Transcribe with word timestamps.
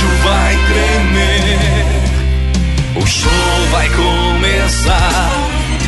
rádio 0.00 0.08
vai 0.22 0.56
tremer. 0.66 2.00
O 2.96 3.06
show 3.06 3.30
vai 3.70 3.88
começar. 3.90 5.30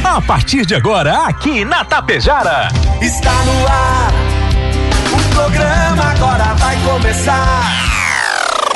A 0.04 0.20
partir 0.20 0.66
de 0.66 0.74
agora, 0.74 1.26
aqui 1.26 1.64
na 1.64 1.84
Tapejara. 1.84 2.68
Está 3.00 3.32
no 3.32 3.66
ar. 3.66 4.12
O 5.12 5.34
programa 5.34 6.04
agora 6.10 6.54
vai 6.54 6.76
começar. 6.82 7.62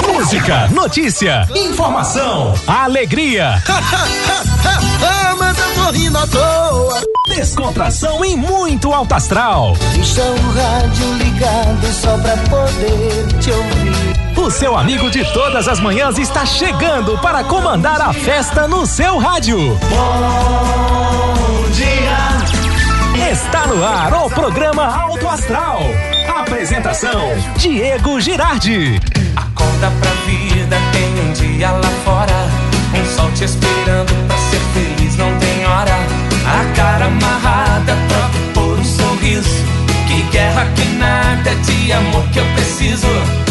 Música, 0.07 0.69
notícia, 0.69 1.47
informação, 1.55 2.55
alegria. 2.67 3.63
ah, 5.87 5.93
mas 5.93 5.93
eu 5.93 5.93
tô 5.93 5.93
rindo 5.93 6.19
à 6.19 6.27
toa. 6.27 7.03
Descontração 7.29 8.25
e 8.25 8.37
muito 8.37 8.93
alto 8.93 9.15
astral. 9.15 9.77
Deixa 9.93 10.23
o 10.23 10.53
rádio 10.53 11.13
ligado 11.15 11.93
só 11.93 12.17
pra 12.19 12.37
poder 12.49 13.27
te 13.41 13.51
ouvir. 13.51 14.17
O 14.37 14.51
seu 14.51 14.77
amigo 14.77 15.11
de 15.11 15.25
todas 15.33 15.67
as 15.67 15.81
manhãs 15.81 16.19
está 16.19 16.45
chegando 16.47 17.19
para 17.19 17.43
comandar 17.45 18.01
a 18.01 18.13
festa 18.13 18.69
no 18.69 18.87
seu 18.87 19.19
rádio. 19.19 19.59
Bom 19.89 21.71
dia. 21.73 23.31
Está 23.31 23.67
no 23.67 23.85
ar 23.85 24.13
o 24.25 24.31
programa 24.31 24.85
Alto 24.85 25.29
Astral. 25.29 25.81
Apresentação: 26.29 27.21
Diego 27.57 28.21
Girardi. 28.21 29.01
Acorda 29.35 29.91
pra 30.01 30.11
vida, 30.27 30.77
tem 30.93 31.29
um 31.29 31.33
dia 31.33 31.71
lá 31.71 31.91
fora. 32.05 32.67
Um 32.95 33.17
sol 33.17 33.31
te 33.33 33.45
esperando 33.45 34.27
pra 34.27 34.37
ser 34.39 34.61
feliz, 34.73 34.96
não 35.17 35.37
tem 35.39 35.67
hora. 35.67 35.97
A 36.47 36.77
cara 36.77 37.07
amarrada 37.07 37.97
pra 38.09 38.31
pôr 38.55 38.79
um 38.79 38.85
sorriso. 38.85 39.65
Que 40.07 40.23
guerra 40.31 40.67
que 40.75 40.85
nada 40.95 41.55
de 41.57 41.93
amor 41.93 42.25
que 42.29 42.39
eu 42.39 42.47
preciso. 42.55 43.09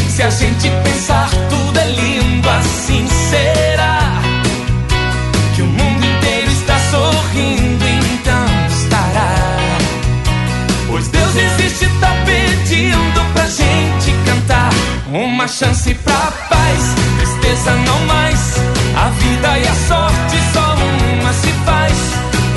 Se 0.09 0.23
a 0.23 0.29
gente 0.29 0.69
pensar 0.83 1.29
tudo 1.49 1.77
é 1.77 1.87
lindo, 1.87 2.49
assim 2.49 3.05
será. 3.29 3.99
Que 5.55 5.61
o 5.61 5.65
mundo 5.65 6.05
inteiro 6.05 6.51
está 6.51 6.79
sorrindo, 6.91 7.85
então 7.85 8.45
estará. 8.69 9.35
Pois 10.87 11.07
Deus 11.09 11.35
existe, 11.35 11.89
tá 11.99 12.11
pedindo 12.25 13.33
pra 13.33 13.45
gente 13.47 14.11
cantar. 14.25 14.69
Uma 15.11 15.47
chance 15.47 15.93
pra 15.95 16.31
paz, 16.49 16.95
tristeza 17.17 17.71
não 17.71 18.05
mais. 18.05 18.64
A 18.95 19.09
vida 19.09 19.59
e 19.59 19.67
a 19.67 19.75
sorte 19.87 20.37
só 20.53 20.75
uma 21.19 21.33
se 21.33 21.51
faz. 21.65 21.97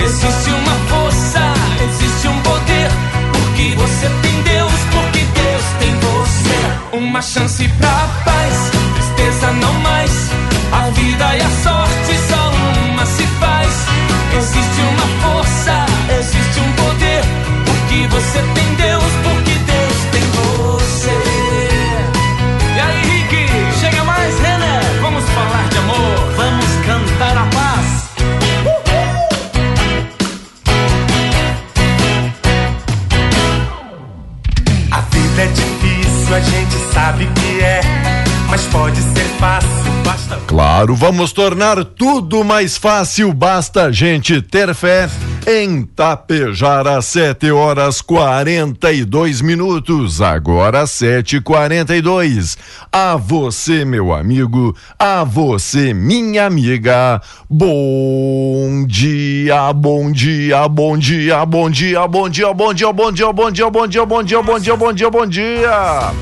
Existe 0.05 0.51
uma 0.51 0.77
força, 0.89 1.41
existe 1.83 2.29
um 2.29 2.41
poder. 2.43 2.91
Porque 3.33 3.75
você 3.77 4.09
tem 4.23 4.43
Deus, 4.43 4.73
porque 4.93 5.19
Deus 5.19 5.65
tem 5.79 5.95
você. 5.99 6.97
Uma 6.97 7.21
chance 7.23 7.69
pra 7.79 8.09
paz, 8.25 8.71
tristeza 8.95 9.53
não 9.53 9.73
mais. 9.81 10.31
A 10.73 10.91
vida 10.91 11.37
e 11.37 11.41
a 11.41 11.51
sorte 11.63 11.78
a 36.39 36.41
gente 36.41 36.95
sabe 36.95 37.27
que 37.27 37.61
é, 37.61 37.81
mas 38.49 38.65
pode 38.67 39.03
ser 39.03 39.25
fácil, 39.41 39.69
basta. 40.05 40.37
Claro, 40.47 40.95
vamos 40.95 41.33
tornar 41.33 41.85
tudo 41.85 42.45
mais 42.45 42.77
fácil, 42.77 43.33
basta 43.33 43.87
a 43.87 43.93
gente 43.93 44.41
ter 44.41 44.73
fé. 44.73 45.09
Em 45.51 45.83
Tapejara, 45.83 47.01
7 47.01 47.51
horas 47.51 48.03
42 48.03 49.41
minutos, 49.41 50.21
agora 50.21 50.85
7h42. 50.85 52.59
A 52.93 53.17
você, 53.17 53.83
meu 53.83 54.13
amigo, 54.13 54.77
a 54.99 55.25
você, 55.25 55.95
minha 55.95 56.45
amiga. 56.45 57.23
Bom 57.49 58.85
dia, 58.87 59.73
bom 59.73 60.13
dia, 60.13 60.69
bom 60.69 60.99
dia, 60.99 61.47
bom 61.47 61.71
dia, 61.71 62.07
bom 62.07 62.29
dia, 62.29 62.53
bom 62.53 62.71
dia, 62.71 62.93
bom 62.93 63.11
dia, 63.11 63.33
bom 63.33 63.49
dia, 63.51 63.71
bom 63.71 63.87
dia, 63.89 64.05
bom 64.05 64.23
dia, 64.23 64.43
bom 64.43 64.59
dia, 64.61 64.77
bom 64.77 64.93
dia, 64.93 65.11
bom 65.11 65.27
dia. 65.27 66.13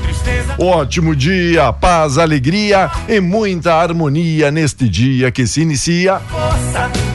Ótimo 0.57 1.13
dia, 1.13 1.73
paz, 1.73 2.17
alegria 2.17 2.89
e 3.09 3.19
muita 3.19 3.75
harmonia 3.75 4.49
neste 4.51 4.87
dia 4.87 5.29
que 5.31 5.45
se 5.45 5.63
inicia. 5.63 6.21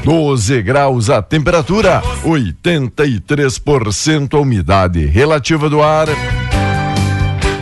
12 0.04 0.62
graus 0.62 1.08
a 1.08 1.22
temperatura, 1.22 2.02
83% 2.24 4.34
a 4.34 4.40
umidade 4.40 5.06
relativa 5.06 5.70
do 5.70 5.82
ar. 5.82 6.08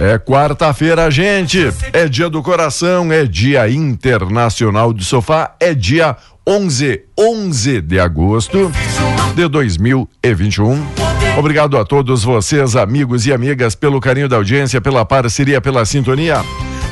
É 0.00 0.18
quarta-feira, 0.18 1.10
gente. 1.10 1.70
É 1.92 2.08
dia 2.08 2.30
do 2.30 2.42
coração, 2.42 3.12
é 3.12 3.26
dia 3.26 3.70
internacional 3.70 4.94
do 4.94 5.04
sofá, 5.04 5.54
é 5.60 5.74
dia 5.74 6.16
11, 6.48 7.02
11 7.18 7.82
de 7.82 8.00
agosto 8.00 8.72
de 9.34 9.46
2021. 9.46 10.82
Obrigado 11.38 11.76
a 11.76 11.84
todos 11.84 12.24
vocês, 12.24 12.74
amigos 12.74 13.26
e 13.26 13.32
amigas, 13.32 13.74
pelo 13.74 14.00
carinho 14.00 14.28
da 14.28 14.36
audiência, 14.36 14.80
pela 14.80 15.04
parceria, 15.04 15.60
pela 15.60 15.84
sintonia. 15.84 16.42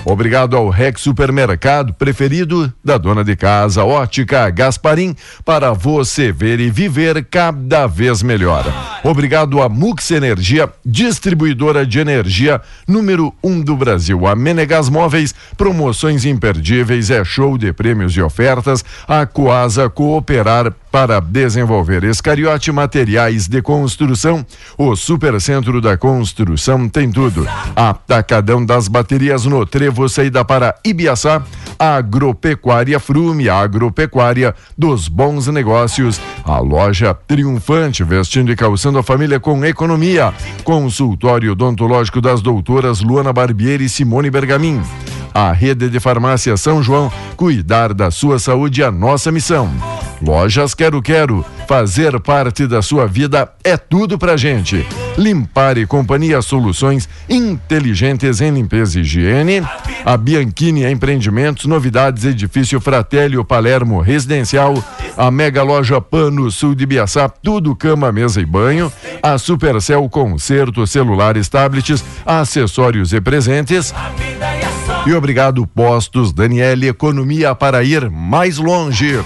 Obrigado 0.05 0.57
ao 0.57 0.71
Rex 0.71 1.03
Supermercado, 1.03 1.93
preferido 1.93 2.73
da 2.83 2.97
dona 2.97 3.23
de 3.23 3.37
casa, 3.37 3.85
Ótica 3.85 4.49
Gasparim, 4.51 5.15
para 5.45 5.73
você 5.73 6.33
ver 6.33 6.61
e 6.61 6.71
viver 6.71 7.25
cada 7.25 7.87
vez 7.87 8.23
melhor. 8.23 8.65
Obrigado 9.05 9.61
a 9.61 9.69
Mux 9.69 10.11
Energia, 10.11 10.69
distribuidora 10.85 11.87
de 11.87 11.99
energia 11.99 12.61
número 12.87 13.35
um 13.45 13.61
do 13.61 13.77
Brasil. 13.77 14.27
A 14.27 14.35
Menegas 14.35 14.89
Móveis, 14.89 15.35
promoções 15.57 16.25
imperdíveis, 16.25 17.11
é 17.11 17.25
show 17.25 17.59
de 17.59 17.73
prêmios 17.73 18.17
e 18.17 18.23
ofertas. 18.23 18.85
A 19.07 19.27
Coasa 19.27 19.89
Cooperar 19.91 20.73
para 20.91 21.21
desenvolver 21.21 22.03
Escariote 22.05 22.73
Materiais 22.73 23.47
de 23.47 23.61
Construção. 23.61 24.45
O 24.77 24.97
Supercentro 24.97 25.81
da 25.81 25.97
Construção 25.97 26.89
tem 26.89 27.11
tudo. 27.11 27.47
Atacadão 27.77 28.65
das 28.65 28.89
Baterias 28.89 29.45
no 29.45 29.65
Trevo, 29.89 30.07
saída 30.07 30.45
para 30.45 30.75
Ibiaçá. 30.85 31.43
Agropecuária 31.79 33.01
Frume, 33.01 33.49
agropecuária 33.49 34.55
dos 34.77 35.09
bons 35.09 35.47
negócios. 35.47 36.21
A 36.45 36.59
loja 36.59 37.15
triunfante, 37.15 38.05
vestindo 38.05 38.53
e 38.53 38.57
calçando 38.57 38.99
a 38.99 39.03
família 39.03 39.41
com 39.41 39.65
economia. 39.65 40.35
Consultório 40.63 41.53
odontológico 41.53 42.21
das 42.21 42.43
doutoras 42.43 43.01
Luana 43.01 43.33
Barbieri 43.33 43.87
e 43.87 43.89
Simone 43.89 44.31
Bergamin. 44.31 44.83
A 45.33 45.53
rede 45.53 45.89
de 45.89 46.01
farmácia 46.01 46.57
São 46.59 46.83
João, 46.83 47.11
cuidar 47.35 47.95
da 47.95 48.11
sua 48.11 48.39
saúde 48.39 48.83
é 48.83 48.87
a 48.87 48.93
nossa 48.93 49.33
missão. 49.33 49.71
Lojas 50.21 50.75
Quero 50.75 51.01
Quero, 51.01 51.45
fazer 51.67 52.19
parte 52.21 52.67
da 52.67 52.83
sua 52.83 53.07
vida 53.07 53.51
é 53.63 53.77
tudo 53.77 54.19
pra 54.19 54.37
gente. 54.37 54.87
Limpar 55.17 55.79
e 55.79 55.87
Companhia 55.87 56.43
Soluções 56.43 57.09
inteligentes 57.29 58.41
em 58.41 58.51
limpeza 58.53 58.99
e 58.99 59.03
higiene. 59.03 59.63
A 60.05 60.17
Bianchini 60.17 60.85
Empreendimentos, 60.85 61.67
novidades 61.67 62.25
edifício 62.25 62.81
Fratélio 62.81 63.45
Palermo 63.45 64.01
Residencial. 64.01 64.75
A 65.17 65.31
Mega 65.31 65.63
Loja 65.63 66.01
Pano 66.01 66.51
Sul 66.51 66.75
de 66.75 66.87
Biaçá, 66.87 67.29
tudo 67.29 67.75
cama, 67.77 68.11
mesa 68.13 68.41
e 68.41 68.47
banho. 68.47 68.93
A 69.23 69.39
Supercell 69.39 70.09
Concerto 70.09 70.87
Celulares, 70.87 71.49
tablets, 71.49 72.05
acessórios 72.25 73.13
e 73.13 73.21
presentes. 73.21 73.95
E 75.07 75.13
obrigado, 75.13 75.67
Postos 75.67 76.33
Daniele 76.33 76.89
Economia 76.89 77.55
para 77.55 77.83
ir 77.83 78.11
mais 78.11 78.59
longe. 78.59 79.19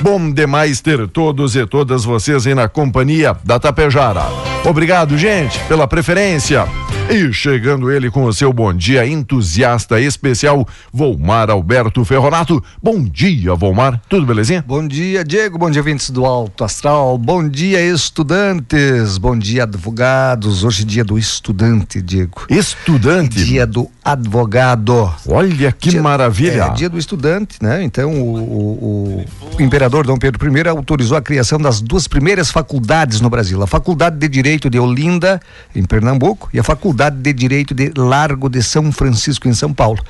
Bom 0.00 0.30
demais 0.30 0.80
ter 0.80 1.08
todos 1.08 1.56
e 1.56 1.66
todas 1.66 2.04
vocês 2.04 2.46
aí 2.46 2.54
na 2.54 2.68
companhia 2.68 3.36
da 3.42 3.58
Tapejara. 3.58 4.22
Obrigado, 4.64 5.16
gente, 5.16 5.58
pela 5.60 5.86
preferência. 5.88 6.66
E 7.08 7.32
chegando 7.32 7.88
ele 7.90 8.10
com 8.10 8.24
o 8.24 8.32
seu 8.32 8.52
bom 8.52 8.74
dia 8.74 9.06
entusiasta 9.06 10.00
especial, 10.00 10.66
Volmar 10.92 11.48
Alberto 11.50 12.04
Ferronato. 12.04 12.62
Bom 12.82 13.04
dia, 13.04 13.54
Volmar. 13.54 14.00
Tudo 14.08 14.26
belezinha? 14.26 14.64
Bom 14.66 14.86
dia, 14.86 15.24
Diego. 15.24 15.56
Bom 15.56 15.70
dia, 15.70 15.82
vintes 15.82 16.10
do 16.10 16.26
Alto 16.26 16.64
Astral. 16.64 17.16
Bom 17.16 17.48
dia, 17.48 17.80
estudantes. 17.80 19.18
Bom 19.18 19.38
dia, 19.38 19.62
advogados. 19.62 20.64
Hoje 20.64 20.82
é 20.82 20.84
dia 20.86 21.04
do 21.04 21.16
estudante, 21.16 22.02
Diego. 22.02 22.44
Estudante? 22.50 23.44
Dia 23.44 23.66
do 23.68 23.88
advogado. 24.04 25.08
Olha 25.28 25.70
que 25.70 25.90
Dia- 25.90 26.02
maravilha. 26.02 26.64
É, 26.64 26.70
dia 26.70 26.88
do 26.90 26.98
estudante, 26.98 27.58
né? 27.62 27.84
Então, 27.84 28.10
o, 28.20 28.34
o- 28.36 29.24
o 29.56 29.62
imperador 29.62 30.04
Dom 30.04 30.16
Pedro 30.18 30.44
I 30.58 30.68
autorizou 30.68 31.16
a 31.16 31.22
criação 31.22 31.58
das 31.58 31.80
duas 31.80 32.08
primeiras 32.08 32.50
faculdades 32.50 33.20
no 33.20 33.30
Brasil: 33.30 33.62
a 33.62 33.66
Faculdade 33.66 34.18
de 34.18 34.28
Direito 34.28 34.68
de 34.68 34.78
Olinda, 34.78 35.40
em 35.74 35.84
Pernambuco, 35.84 36.48
e 36.52 36.58
a 36.58 36.64
Faculdade 36.64 36.95
Faculdade 36.96 37.16
de 37.16 37.32
Direito 37.34 37.74
de 37.74 37.92
Largo 37.94 38.48
de 38.48 38.62
São 38.62 38.90
Francisco, 38.90 39.46
em 39.46 39.52
São 39.52 39.72
Paulo. 39.72 40.02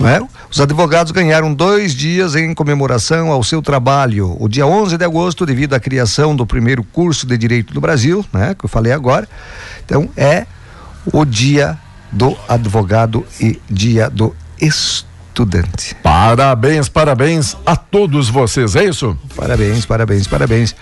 É? 0.00 0.20
Os 0.50 0.60
advogados 0.60 1.10
ganharam 1.10 1.52
dois 1.54 1.94
dias 1.94 2.36
em 2.36 2.54
comemoração 2.54 3.32
ao 3.32 3.42
seu 3.42 3.62
trabalho. 3.62 4.36
O 4.38 4.46
dia 4.46 4.66
11 4.66 4.98
de 4.98 5.04
agosto, 5.04 5.46
devido 5.46 5.74
à 5.74 5.80
criação 5.80 6.36
do 6.36 6.46
primeiro 6.46 6.84
curso 6.84 7.26
de 7.26 7.36
Direito 7.38 7.72
do 7.72 7.80
Brasil, 7.80 8.24
né, 8.32 8.54
que 8.54 8.64
eu 8.64 8.68
falei 8.68 8.92
agora. 8.92 9.26
Então, 9.84 10.10
é 10.16 10.46
o 11.10 11.24
dia 11.24 11.78
do 12.12 12.36
advogado 12.46 13.26
e 13.40 13.60
dia 13.68 14.10
do 14.10 14.36
estudante. 14.60 15.96
Parabéns, 16.02 16.88
parabéns 16.88 17.56
a 17.64 17.74
todos 17.74 18.28
vocês, 18.28 18.76
é 18.76 18.84
isso? 18.84 19.18
Parabéns, 19.34 19.86
parabéns, 19.86 20.26
parabéns. 20.26 20.76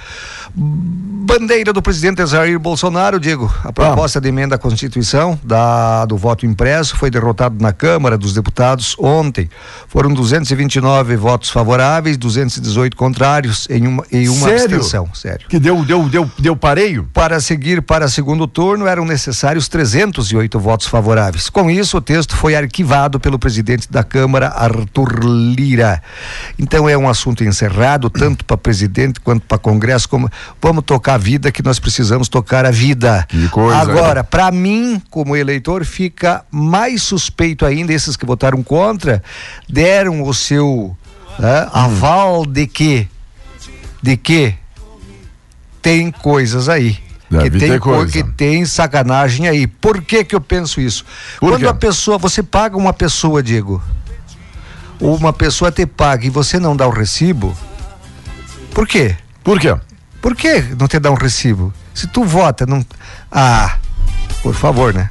Bandeira 0.58 1.70
do 1.70 1.82
presidente 1.82 2.24
Jair 2.24 2.58
Bolsonaro, 2.58 3.20
Diego. 3.20 3.52
A 3.62 3.70
proposta 3.70 4.18
de 4.20 4.28
emenda 4.28 4.54
à 4.54 4.58
Constituição 4.58 5.38
da, 5.42 6.06
do 6.06 6.16
voto 6.16 6.46
impresso 6.46 6.96
foi 6.96 7.10
derrotado 7.10 7.56
na 7.60 7.72
Câmara 7.74 8.16
dos 8.16 8.32
Deputados 8.32 8.96
ontem. 8.98 9.50
Foram 9.88 10.14
229 10.14 11.16
votos 11.16 11.50
favoráveis, 11.50 12.16
218 12.16 12.96
contrários 12.96 13.66
em 13.68 13.86
uma, 13.86 14.04
em 14.10 14.28
uma 14.28 14.48
Sério? 14.48 14.76
abstenção. 14.76 15.08
Sério. 15.12 15.46
Que 15.48 15.58
deu, 15.58 15.84
deu, 15.84 16.08
deu, 16.08 16.30
deu 16.38 16.56
pareio? 16.56 17.06
Para 17.12 17.38
seguir 17.38 17.82
para 17.82 18.08
segundo 18.08 18.46
turno 18.46 18.86
eram 18.86 19.04
necessários 19.04 19.68
308 19.68 20.58
votos 20.58 20.86
favoráveis. 20.86 21.50
Com 21.50 21.70
isso, 21.70 21.98
o 21.98 22.00
texto 22.00 22.34
foi 22.34 22.54
arquivado 22.54 23.20
pelo 23.20 23.38
presidente 23.38 23.90
da 23.90 24.02
Câmara, 24.02 24.48
Arthur 24.48 25.18
Lira. 25.22 26.00
Então 26.58 26.88
é 26.88 26.96
um 26.96 27.08
assunto 27.08 27.44
encerrado, 27.44 28.08
tanto 28.08 28.44
para 28.44 28.56
presidente 28.56 29.20
quanto 29.20 29.44
para 29.44 29.58
Congresso, 29.58 30.08
como 30.08 30.30
vamos 30.60 30.84
tocar 30.84 31.14
a 31.14 31.18
vida 31.18 31.52
que 31.52 31.62
nós 31.62 31.78
precisamos 31.78 32.28
tocar 32.28 32.64
a 32.64 32.70
vida. 32.70 33.26
Que 33.28 33.48
coisa, 33.48 33.78
Agora, 33.78 34.20
né? 34.20 34.28
para 34.28 34.50
mim, 34.50 35.00
como 35.10 35.36
eleitor, 35.36 35.84
fica 35.84 36.44
mais 36.50 37.02
suspeito 37.02 37.64
ainda 37.64 37.92
esses 37.92 38.16
que 38.16 38.26
votaram 38.26 38.62
contra 38.62 39.22
deram 39.68 40.22
o 40.22 40.34
seu 40.34 40.96
né, 41.38 41.68
aval 41.72 42.46
de 42.46 42.66
que 42.66 43.08
de 44.02 44.16
que 44.16 44.54
tem 45.82 46.10
coisas 46.10 46.68
aí. 46.68 46.98
Deve 47.30 47.50
que 47.50 47.58
tem 47.58 47.78
coisa. 47.78 48.12
que 48.12 48.22
tem 48.22 48.64
sacanagem 48.64 49.48
aí. 49.48 49.66
Por 49.66 50.00
que 50.00 50.24
que 50.24 50.34
eu 50.34 50.40
penso 50.40 50.80
isso? 50.80 51.04
Por 51.40 51.50
Quando 51.50 51.62
quê? 51.62 51.68
a 51.68 51.74
pessoa, 51.74 52.18
você 52.18 52.42
paga 52.42 52.76
uma 52.76 52.92
pessoa, 52.92 53.42
Diego, 53.42 53.82
ou 55.00 55.16
uma 55.16 55.32
pessoa 55.32 55.72
te 55.72 55.84
paga 55.86 56.24
e 56.26 56.30
você 56.30 56.58
não 56.58 56.76
dá 56.76 56.86
o 56.86 56.90
recibo, 56.90 57.56
por 58.72 58.86
quê? 58.86 59.16
Por 59.42 59.58
quê? 59.58 59.76
Por 60.26 60.34
que 60.34 60.60
não 60.76 60.88
te 60.88 60.98
dá 60.98 61.08
um 61.12 61.14
recibo? 61.14 61.72
Se 61.94 62.08
tu 62.08 62.24
vota, 62.24 62.66
não. 62.66 62.84
Ah, 63.30 63.76
por 64.42 64.56
favor, 64.56 64.92
né? 64.92 65.08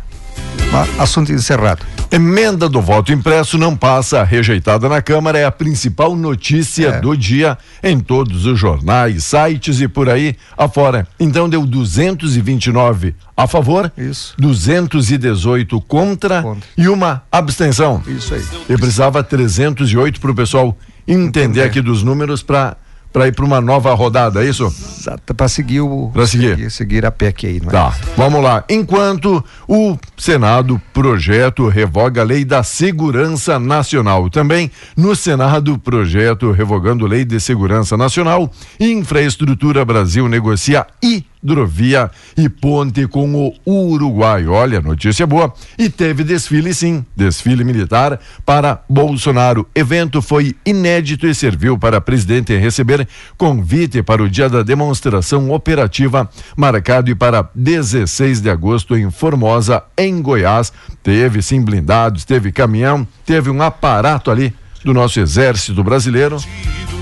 Ma- 0.74 0.86
Assunto 1.02 1.32
encerrado. 1.32 1.86
Emenda 2.12 2.68
do 2.68 2.82
voto 2.82 3.14
impresso 3.14 3.58
não 3.58 3.78
passa 3.78 4.26
rejeitada 4.26 4.90
na 4.90 5.02
Câmara, 5.02 5.40
é 5.40 5.46
a 5.46 5.52
principal 5.54 6.18
notícia 6.18 6.88
É. 6.90 7.00
do 7.00 7.16
dia 7.16 7.58
em 7.82 7.98
todos 7.98 8.46
os 8.46 8.60
jornais, 8.60 9.24
sites 9.24 9.80
e 9.80 9.88
por 9.88 10.10
aí 10.10 10.36
afora. 10.58 11.08
Então 11.18 11.48
deu 11.48 11.66
229 11.66 13.16
a 13.38 13.48
favor, 13.48 13.90
Isso. 13.98 14.36
218 14.38 15.80
contra, 15.80 16.42
Contra. 16.42 16.68
e 16.78 16.90
uma 16.90 17.24
abstenção. 17.32 18.04
Isso 18.06 18.34
aí. 18.34 18.44
E 18.70 18.76
precisava 18.78 19.24
308 19.24 20.20
para 20.20 20.32
o 20.32 20.36
pessoal 20.36 20.78
entender, 21.08 21.40
Entender. 21.46 21.62
aqui 21.64 21.80
dos 21.82 22.04
números 22.04 22.44
para 22.44 22.76
para 23.16 23.30
ir 23.30 23.32
para 23.32 23.46
uma 23.46 23.62
nova 23.62 23.94
rodada, 23.94 24.44
é 24.44 24.50
isso? 24.50 24.66
Exato, 24.66 25.34
para 25.34 25.48
seguir 25.48 25.80
o. 25.80 26.10
Pra 26.12 26.28
seguir. 26.28 26.50
seguir. 26.50 26.70
seguir 26.70 27.06
a 27.06 27.12
PEC 27.12 27.48
aí, 27.48 27.62
não 27.62 27.70
é? 27.70 27.72
Tá, 27.72 27.96
vamos 28.18 28.44
lá. 28.44 28.66
Enquanto 28.70 29.42
o 29.70 29.98
Senado 30.18 30.82
projeto 30.94 31.70
revoga 31.70 32.20
a 32.20 32.26
lei 32.26 32.44
da 32.44 32.62
segurança 32.62 33.58
nacional. 33.58 34.30
Também 34.30 34.70
no 34.98 35.16
Senado 35.16 35.80
projeto 35.80 36.52
revogando 36.52 37.08
lei 37.08 37.24
de 37.24 37.40
segurança 37.40 37.96
nacional. 37.96 38.52
Infraestrutura 38.78 39.86
Brasil 39.86 40.28
negocia 40.28 40.86
hidrovia 41.46 42.10
e 42.36 42.50
ponte 42.50 43.08
com 43.08 43.54
o 43.64 43.92
Uruguai. 43.92 44.48
Olha, 44.48 44.82
notícia 44.82 45.28
boa. 45.28 45.54
E 45.78 45.90
teve 45.90 46.24
desfile 46.24 46.74
sim, 46.74 47.06
desfile 47.16 47.64
militar 47.64 48.20
para 48.44 48.82
Bolsonaro. 48.90 49.68
Evento 49.76 50.22
foi 50.22 50.56
inédito 50.66 51.28
e 51.28 51.36
serviu 51.36 51.78
para 51.78 52.02
presidente 52.02 52.58
receber 52.58 53.08
convite 53.38 54.02
para 54.02 54.24
o 54.24 54.30
dia 54.30 54.50
da 54.50 54.64
demonstração 54.64 55.52
operativa 55.52 56.28
marcado 56.58 57.16
para 57.16 57.48
16 57.54 58.42
de 58.42 58.50
agosto 58.50 58.98
em 58.98 59.12
Formosa, 59.12 59.84
em 59.96 60.22
Goiás. 60.22 60.74
Teve 61.04 61.42
sim 61.44 61.62
blindados, 61.62 62.26
teve 62.26 62.52
caminhão, 62.52 63.08
teve 63.24 63.52
um 63.52 63.62
aparato 63.62 64.32
ali 64.32 64.54
do 64.84 64.94
nosso 64.94 65.20
exército 65.20 65.84
brasileiro 65.84 66.38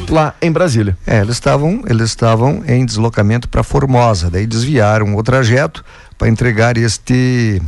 lá 0.10 0.34
em 0.42 0.52
Brasília. 0.52 0.98
É, 1.06 1.20
eles 1.20 1.36
estavam, 1.36 1.84
eles 1.88 2.10
estavam 2.10 2.64
em 2.68 2.86
deslocamento 2.86 3.48
para 3.48 3.64
Formosa, 3.64 4.30
daí 4.30 4.46
desviaram 4.46 5.16
o 5.16 5.24
trajeto 5.24 5.84
para 6.18 6.30
entregar 6.30 6.78
este 6.78 7.62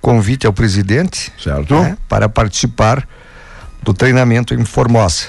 convite 0.00 0.46
ao 0.46 0.52
presidente 0.52 1.32
Certo? 1.42 1.74
né, 1.74 1.96
para 2.08 2.28
participar 2.28 3.06
do 3.82 3.92
treinamento 3.92 4.54
em 4.54 4.64
Formosa. 4.64 5.24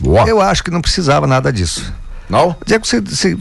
Boa. 0.00 0.26
Eu 0.26 0.40
acho 0.40 0.64
que 0.64 0.70
não 0.70 0.80
precisava 0.80 1.26
nada 1.26 1.52
disso. 1.52 1.92
Não? 2.28 2.56
Já 2.66 2.80
que 2.80 2.88
você, 2.88 3.00
você 3.00 3.36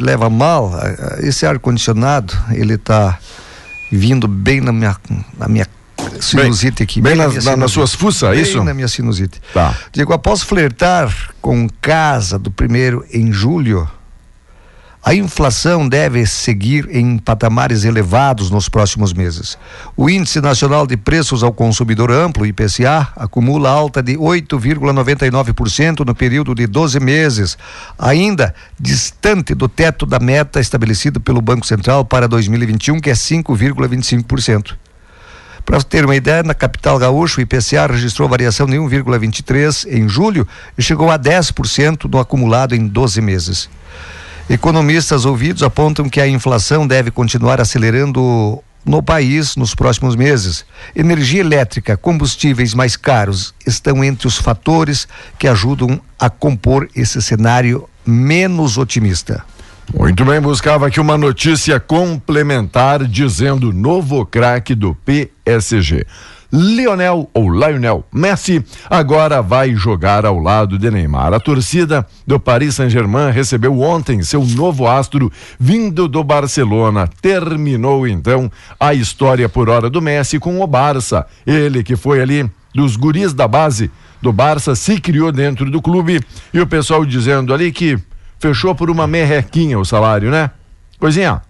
leva 0.00 0.30
mal, 0.30 0.72
esse 1.18 1.44
ar-condicionado, 1.44 2.36
ele 2.52 2.74
está 2.74 3.18
vindo 3.90 4.28
bem 4.28 4.60
na 4.60 4.72
minha, 4.72 4.96
na 5.36 5.48
minha 5.48 5.66
sinusite 6.20 6.82
aqui. 6.82 7.00
bem 7.00 7.14
na 7.14 7.24
nas- 7.24 7.32
minha 7.34 7.50
na- 7.50 7.56
nas 7.56 7.70
suas 7.70 7.94
fuças, 7.94 8.30
é 8.30 8.32
Bem 8.32 8.42
isso? 8.42 8.62
na 8.64 8.74
minha 8.74 8.88
sinusite. 8.88 9.40
Tá. 9.52 9.74
Digo, 9.92 10.12
após 10.12 10.42
flertar 10.42 11.12
com 11.40 11.68
casa 11.80 12.38
do 12.38 12.50
primeiro 12.50 13.04
em 13.12 13.32
julho, 13.32 13.88
a 15.02 15.14
inflação 15.14 15.88
deve 15.88 16.26
seguir 16.26 16.88
em 16.90 17.16
patamares 17.18 17.84
elevados 17.84 18.50
nos 18.50 18.68
próximos 18.68 19.12
meses. 19.14 19.56
O 19.96 20.10
Índice 20.10 20.40
Nacional 20.40 20.86
de 20.86 20.96
Preços 20.98 21.42
ao 21.42 21.52
Consumidor 21.52 22.10
Amplo, 22.10 22.44
IPCA, 22.44 23.08
acumula 23.16 23.70
alta 23.70 24.02
de 24.02 24.16
8,99% 24.18 26.04
no 26.04 26.14
período 26.14 26.54
de 26.54 26.66
12 26.66 27.00
meses, 27.00 27.56
ainda 27.98 28.54
distante 28.78 29.54
do 29.54 29.68
teto 29.68 30.04
da 30.04 30.18
meta 30.18 30.60
estabelecido 30.60 31.20
pelo 31.20 31.40
Banco 31.40 31.64
Central 31.66 32.04
para 32.04 32.28
2021, 32.28 33.00
que 33.00 33.08
é 33.08 33.14
5,25%. 33.14 34.76
Para 35.68 35.82
ter 35.82 36.02
uma 36.02 36.16
ideia, 36.16 36.42
na 36.42 36.54
capital 36.54 36.98
gaúcha, 36.98 37.40
o 37.40 37.42
IPCA 37.42 37.86
registrou 37.86 38.26
variação 38.26 38.64
de 38.66 38.78
1,23 38.78 39.86
em 39.86 40.08
julho 40.08 40.48
e 40.78 40.82
chegou 40.82 41.10
a 41.10 41.18
10% 41.18 42.10
no 42.10 42.18
acumulado 42.18 42.74
em 42.74 42.88
12 42.88 43.20
meses. 43.20 43.68
Economistas 44.48 45.26
ouvidos 45.26 45.62
apontam 45.62 46.08
que 46.08 46.22
a 46.22 46.26
inflação 46.26 46.86
deve 46.86 47.10
continuar 47.10 47.60
acelerando 47.60 48.64
no 48.82 49.02
país 49.02 49.56
nos 49.56 49.74
próximos 49.74 50.16
meses. 50.16 50.64
Energia 50.96 51.42
elétrica, 51.42 51.98
combustíveis 51.98 52.72
mais 52.72 52.96
caros 52.96 53.52
estão 53.66 54.02
entre 54.02 54.26
os 54.26 54.38
fatores 54.38 55.06
que 55.38 55.46
ajudam 55.46 56.00
a 56.18 56.30
compor 56.30 56.88
esse 56.96 57.20
cenário 57.20 57.86
menos 58.06 58.78
otimista. 58.78 59.44
Muito 59.94 60.22
bem, 60.22 60.38
buscava 60.38 60.86
aqui 60.86 61.00
uma 61.00 61.16
notícia 61.16 61.80
complementar 61.80 63.04
dizendo 63.04 63.72
novo 63.72 64.26
craque 64.26 64.74
do 64.74 64.94
PSG. 64.94 66.04
Lionel 66.52 67.28
ou 67.32 67.50
Lionel 67.50 68.04
Messi 68.12 68.62
agora 68.88 69.40
vai 69.40 69.74
jogar 69.74 70.26
ao 70.26 70.38
lado 70.38 70.78
de 70.78 70.90
Neymar. 70.90 71.32
A 71.32 71.40
torcida 71.40 72.06
do 72.26 72.38
Paris 72.38 72.74
Saint-Germain 72.74 73.30
recebeu 73.30 73.80
ontem 73.80 74.22
seu 74.22 74.44
novo 74.44 74.86
astro 74.86 75.32
vindo 75.58 76.06
do 76.06 76.22
Barcelona. 76.22 77.08
Terminou 77.22 78.06
então 78.06 78.52
a 78.78 78.92
história 78.92 79.48
por 79.48 79.70
hora 79.70 79.88
do 79.88 80.02
Messi 80.02 80.38
com 80.38 80.60
o 80.60 80.66
Barça. 80.66 81.26
Ele 81.46 81.82
que 81.82 81.96
foi 81.96 82.20
ali 82.20 82.48
dos 82.74 82.94
guris 82.94 83.32
da 83.32 83.48
base 83.48 83.90
do 84.20 84.32
Barça 84.32 84.74
se 84.74 85.00
criou 85.00 85.32
dentro 85.32 85.70
do 85.70 85.80
clube 85.80 86.20
e 86.52 86.60
o 86.60 86.66
pessoal 86.66 87.06
dizendo 87.06 87.54
ali 87.54 87.72
que 87.72 87.98
fechou 88.38 88.74
por 88.74 88.90
uma 88.90 89.06
merrequinha 89.06 89.78
o 89.78 89.84
salário, 89.84 90.30
né? 90.30 90.50
Coisinha, 90.98 91.40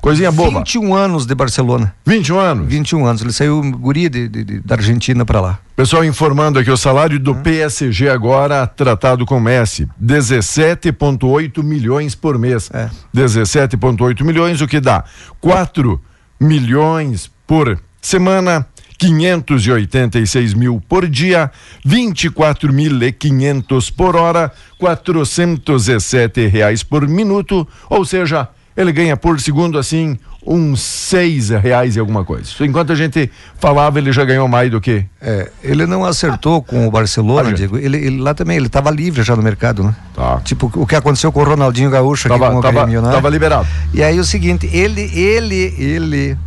coisinha 0.00 0.30
boba. 0.30 0.58
21 0.58 0.94
anos 0.94 1.24
de 1.26 1.34
Barcelona. 1.34 1.94
21 2.06 2.38
anos. 2.38 2.66
21 2.68 3.06
anos. 3.06 3.22
Ele 3.22 3.32
saiu 3.32 3.62
guri 3.78 4.08
de, 4.08 4.28
de- 4.28 4.44
de- 4.44 4.60
da 4.60 4.74
Argentina 4.74 5.24
para 5.24 5.40
lá. 5.40 5.58
Pessoal 5.76 6.04
informando 6.04 6.58
aqui 6.58 6.70
o 6.70 6.76
salário 6.76 7.18
do 7.18 7.34
PSG 7.34 8.10
agora 8.10 8.66
tratado 8.66 9.24
com 9.24 9.40
Messi, 9.40 9.88
17,8 10.02 11.62
milhões 11.62 12.14
por 12.14 12.38
mês. 12.38 12.70
É. 12.72 12.90
17,8 13.14 14.22
milhões, 14.24 14.60
o 14.60 14.66
que 14.68 14.80
dá 14.80 15.04
4 15.40 16.00
milhões 16.38 17.30
por 17.46 17.78
semana. 18.00 18.66
586 19.00 20.54
mil 20.54 20.82
por 20.86 21.08
dia, 21.08 21.50
24.500 21.86 23.92
por 23.96 24.14
hora, 24.14 24.52
407 24.78 26.46
reais 26.46 26.82
por 26.82 27.08
minuto, 27.08 27.66
ou 27.88 28.04
seja, 28.04 28.48
ele 28.76 28.92
ganha 28.92 29.16
por 29.16 29.40
segundo 29.40 29.78
assim 29.78 30.18
uns 30.46 30.80
seis 30.80 31.50
reais 31.50 31.96
e 31.96 32.00
alguma 32.00 32.24
coisa. 32.24 32.50
Enquanto 32.60 32.92
a 32.92 32.94
gente 32.94 33.30
falava, 33.58 33.98
ele 33.98 34.12
já 34.12 34.24
ganhou 34.24 34.48
mais 34.48 34.70
do 34.70 34.80
que. 34.80 35.04
É, 35.20 35.50
ele 35.62 35.86
não 35.86 36.04
acertou 36.04 36.62
com 36.62 36.86
o 36.86 36.90
Barcelona, 36.90 37.50
Ah, 37.50 37.52
Diego. 37.52 37.76
Ele, 37.76 37.96
ele 37.98 38.20
lá 38.20 38.32
também, 38.34 38.56
ele 38.56 38.66
estava 38.66 38.90
livre 38.90 39.22
já 39.22 39.36
no 39.36 39.42
mercado, 39.42 39.84
né? 39.84 39.94
Tá. 40.14 40.40
Tipo, 40.44 40.70
o 40.74 40.86
que 40.86 40.96
aconteceu 40.96 41.30
com 41.32 41.40
o 41.40 41.44
Ronaldinho 41.44 41.90
Gaúcho 41.90 42.28
aqui 42.28 42.38
Tava, 42.38 42.52
com 42.52 42.58
o 42.58 42.62
tava, 42.62 42.82
Grêmio, 42.84 43.02
né? 43.02 43.12
tava 43.12 43.28
liberado. 43.28 43.66
E 43.92 44.02
aí 44.02 44.18
o 44.18 44.24
seguinte, 44.24 44.68
ele, 44.72 45.02
ele, 45.14 45.74
ele 45.78 46.38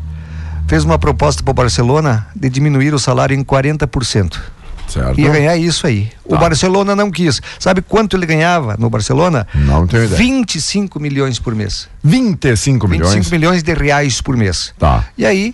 fez 0.74 0.84
uma 0.84 0.98
proposta 0.98 1.44
para 1.44 1.51
o 1.51 1.53
Barcelona 1.53 2.25
de 2.36 2.50
diminuir 2.50 2.96
o 2.96 2.98
salário 3.00 3.38
em 3.38 3.44
40%. 3.44 4.39
Certo? 4.88 5.20
Ia 5.22 5.30
ganhar 5.30 5.56
isso 5.56 5.86
aí. 5.86 6.10
O 6.25 6.30
Tá. 6.34 6.38
Barcelona 6.39 6.96
não 6.96 7.12
quis. 7.12 7.39
Sabe 7.60 7.84
quanto 7.84 8.18
ele 8.18 8.25
ganhava 8.25 8.75
no 8.80 8.89
Barcelona? 8.89 9.46
Não 9.53 9.86
tenho 9.86 10.06
ideia. 10.06 10.18
25 10.18 11.00
milhões 11.00 11.38
por 11.38 11.53
mês. 11.53 11.88
25 12.03 12.88
milhões. 12.88 13.13
25 13.13 13.36
milhões 13.36 13.62
de 13.62 13.72
reais 13.72 14.20
por 14.20 14.36
mês. 14.36 14.74
Tá. 14.80 15.06
E 15.15 15.27
aí, 15.27 15.53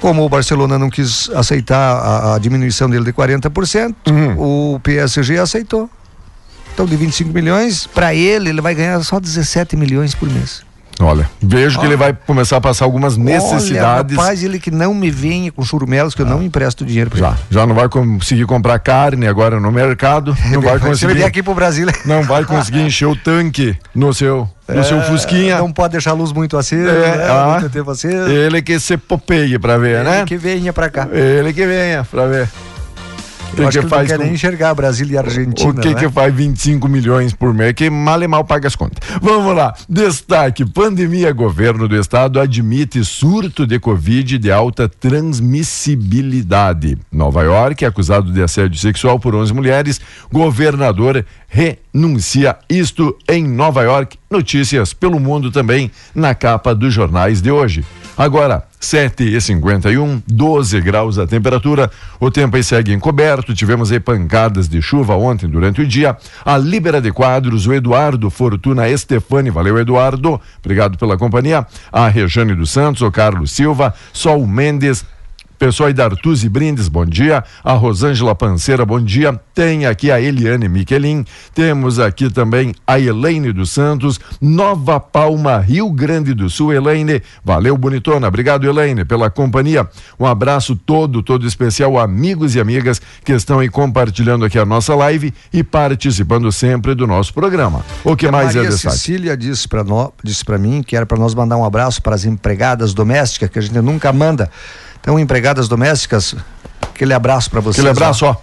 como 0.00 0.24
o 0.24 0.28
Barcelona 0.28 0.76
não 0.76 0.90
quis 0.90 1.30
aceitar 1.30 1.78
a, 1.96 2.34
a 2.34 2.38
diminuição 2.40 2.90
dele 2.90 3.04
de 3.04 3.12
40%, 3.12 3.94
Uhum. 4.08 4.74
o 4.74 4.80
PSG 4.80 5.38
aceitou. 5.38 5.88
Então, 6.74 6.84
de 6.84 6.96
25 6.96 7.32
milhões, 7.32 7.86
para 7.86 8.12
ele, 8.12 8.48
ele 8.50 8.60
vai 8.60 8.74
ganhar 8.74 9.00
só 9.04 9.20
17 9.20 9.76
milhões 9.76 10.16
por 10.16 10.28
mês. 10.28 10.62
Olha, 11.00 11.30
vejo 11.40 11.78
que 11.78 11.86
ele 11.86 11.96
vai 11.96 12.12
começar 12.12 12.56
a 12.56 12.60
passar 12.60 12.84
algumas 12.84 13.16
necessidades. 13.16 14.16
Olha, 14.16 14.20
rapaz, 14.22 14.42
ele 14.42 14.58
que 14.58 14.70
não 14.70 14.92
me 14.92 15.10
venha 15.10 15.52
com 15.52 15.62
churumelos, 15.64 16.14
que 16.14 16.22
eu 16.22 16.26
não 16.26 16.42
empresto 16.42 16.84
dinheiro 16.84 17.08
para 17.10 17.18
já, 17.20 17.28
ele. 17.28 17.36
já 17.50 17.66
não 17.66 17.74
vai 17.74 17.88
conseguir 17.88 18.46
comprar 18.46 18.78
carne 18.80 19.26
agora 19.28 19.60
no 19.60 19.70
mercado. 19.70 20.36
Não 20.50 20.60
vai 20.60 20.72
Se 20.72 20.84
ele 20.84 20.88
conseguir. 20.88 21.14
vier 21.14 21.26
aqui 21.28 21.42
pro 21.42 21.54
Brasil, 21.54 21.86
Não 22.04 22.22
vai 22.22 22.42
conseguir 22.46 22.80
encher 22.80 23.06
o 23.06 23.14
tanque 23.14 23.76
no 23.94 24.12
seu, 24.12 24.48
no 24.68 24.82
seu 24.84 25.00
Fusquinha. 25.02 25.54
É, 25.54 25.58
não 25.58 25.72
pode 25.72 25.92
deixar 25.92 26.10
a 26.10 26.14
luz 26.14 26.32
muito 26.32 26.56
acesa, 26.56 26.90
É, 26.90 27.16
né? 27.16 27.26
ah. 27.30 27.58
muito 27.60 27.70
tempo 27.72 27.90
acesa. 27.90 28.28
Ele 28.32 28.60
que 28.62 28.78
se 28.80 28.96
popeie 28.96 29.58
pra 29.58 29.76
ver, 29.78 30.02
né? 30.04 30.18
Ele 30.18 30.26
que 30.26 30.36
venha 30.36 30.72
para 30.72 30.88
cá. 30.90 31.08
Ele 31.12 31.52
que 31.52 31.64
venha 31.66 32.04
pra 32.10 32.26
ver. 32.26 32.48
Eu 33.56 33.66
acho 33.68 33.80
que 33.80 33.86
ele 33.86 33.94
não 33.94 34.06
quer 34.06 34.16
com- 34.18 34.22
nem 34.24 34.32
enxergar 34.34 34.74
Brasil 34.74 35.06
e 35.08 35.18
Argentina, 35.18 35.70
O 35.70 35.74
que 35.74 35.88
né? 35.88 35.94
que 35.94 36.08
faz 36.08 36.32
25 36.34 36.88
milhões 36.88 37.32
por 37.32 37.52
mês? 37.52 37.72
Que 37.72 37.90
mal 37.90 38.22
e 38.22 38.28
mal 38.28 38.44
paga 38.44 38.68
as 38.68 38.76
contas. 38.76 38.98
Vamos 39.20 39.54
lá. 39.56 39.74
Destaque: 39.88 40.64
pandemia. 40.64 41.32
Governo 41.32 41.88
do 41.88 41.96
estado 41.98 42.38
admite 42.40 43.04
surto 43.04 43.66
de 43.66 43.78
Covid 43.80 44.38
de 44.38 44.50
alta 44.52 44.88
transmissibilidade. 44.88 46.96
Nova 47.12 47.42
York, 47.42 47.84
acusado 47.84 48.32
de 48.32 48.42
assédio 48.42 48.78
sexual 48.78 49.18
por 49.18 49.34
11 49.34 49.52
mulheres. 49.52 50.00
Governador 50.32 51.24
renuncia. 51.48 52.56
Isto 52.68 53.16
em 53.28 53.46
Nova 53.46 53.82
York. 53.82 54.16
Notícias 54.30 54.92
pelo 54.92 55.18
mundo 55.18 55.50
também 55.50 55.90
na 56.14 56.34
capa 56.34 56.74
dos 56.74 56.92
jornais 56.92 57.40
de 57.40 57.50
hoje. 57.50 57.84
Agora, 58.14 58.64
7 58.80 59.24
e 59.24 59.40
51 59.40 60.22
12 60.26 60.80
graus 60.80 61.18
a 61.18 61.26
temperatura. 61.26 61.90
O 62.20 62.30
tempo 62.30 62.56
aí 62.56 62.62
segue 62.62 62.92
encoberto. 62.92 63.54
Tivemos 63.54 63.90
aí 63.90 63.98
pancadas 64.00 64.68
de 64.68 64.82
chuva 64.82 65.14
ontem 65.16 65.48
durante 65.48 65.80
o 65.80 65.86
dia. 65.86 66.16
A 66.44 66.58
Libera 66.58 67.00
de 67.00 67.10
Quadros, 67.10 67.66
o 67.66 67.72
Eduardo 67.72 68.28
Fortuna 68.28 68.88
Estefani. 68.88 69.50
Valeu, 69.50 69.78
Eduardo. 69.78 70.40
Obrigado 70.58 70.98
pela 70.98 71.16
companhia. 71.16 71.66
A 71.90 72.08
Rejane 72.08 72.54
dos 72.54 72.70
Santos, 72.70 73.02
o 73.02 73.10
Carlos 73.10 73.52
Silva, 73.52 73.94
Sol 74.12 74.46
Mendes. 74.46 75.06
Pessoal 75.58 75.88
aí 75.88 75.92
da 75.92 76.04
Artuzzi 76.04 76.48
Brindes, 76.48 76.86
bom 76.86 77.04
dia. 77.04 77.42
A 77.64 77.72
Rosângela 77.72 78.32
Panceira, 78.32 78.86
bom 78.86 79.00
dia. 79.00 79.38
Tem 79.52 79.86
aqui 79.86 80.08
a 80.08 80.20
Eliane 80.20 80.68
Miquelin. 80.68 81.24
Temos 81.52 81.98
aqui 81.98 82.30
também 82.30 82.72
a 82.86 83.00
Elaine 83.00 83.52
dos 83.52 83.72
Santos. 83.72 84.20
Nova 84.40 85.00
Palma, 85.00 85.58
Rio 85.58 85.90
Grande 85.90 86.32
do 86.32 86.48
Sul. 86.48 86.72
Elaine, 86.72 87.20
valeu, 87.44 87.76
bonitona. 87.76 88.28
Obrigado, 88.28 88.68
Elaine, 88.68 89.04
pela 89.04 89.30
companhia. 89.30 89.88
Um 90.18 90.26
abraço 90.26 90.76
todo, 90.76 91.24
todo 91.24 91.44
especial, 91.44 91.98
amigos 91.98 92.54
e 92.54 92.60
amigas 92.60 93.02
que 93.24 93.32
estão 93.32 93.58
aí 93.58 93.68
compartilhando 93.68 94.44
aqui 94.44 94.60
a 94.60 94.64
nossa 94.64 94.94
live 94.94 95.34
e 95.52 95.64
participando 95.64 96.52
sempre 96.52 96.94
do 96.94 97.04
nosso 97.04 97.34
programa. 97.34 97.84
O 98.04 98.14
que 98.14 98.28
a 98.28 98.30
mais 98.30 98.54
é 98.54 98.58
Maria 98.58 98.70
destaque? 98.70 98.96
Cecília 98.96 99.36
disse 99.36 99.66
para 99.66 99.82
nós, 99.82 100.10
disse 100.22 100.44
para 100.44 100.56
mim 100.56 100.84
que 100.84 100.94
era 100.94 101.04
para 101.04 101.18
nós 101.18 101.34
mandar 101.34 101.56
um 101.56 101.64
abraço 101.64 102.00
para 102.00 102.14
as 102.14 102.24
empregadas 102.24 102.94
domésticas 102.94 103.50
que 103.50 103.58
a 103.58 103.62
gente 103.62 103.80
nunca 103.80 104.12
manda. 104.12 104.48
Então, 105.00 105.18
empregadas 105.18 105.68
domésticas, 105.68 106.34
aquele 106.82 107.14
abraço 107.14 107.50
para 107.50 107.60
vocês. 107.60 107.84
Aquele 107.84 107.90
abraço, 107.90 108.26
ó. 108.26 108.36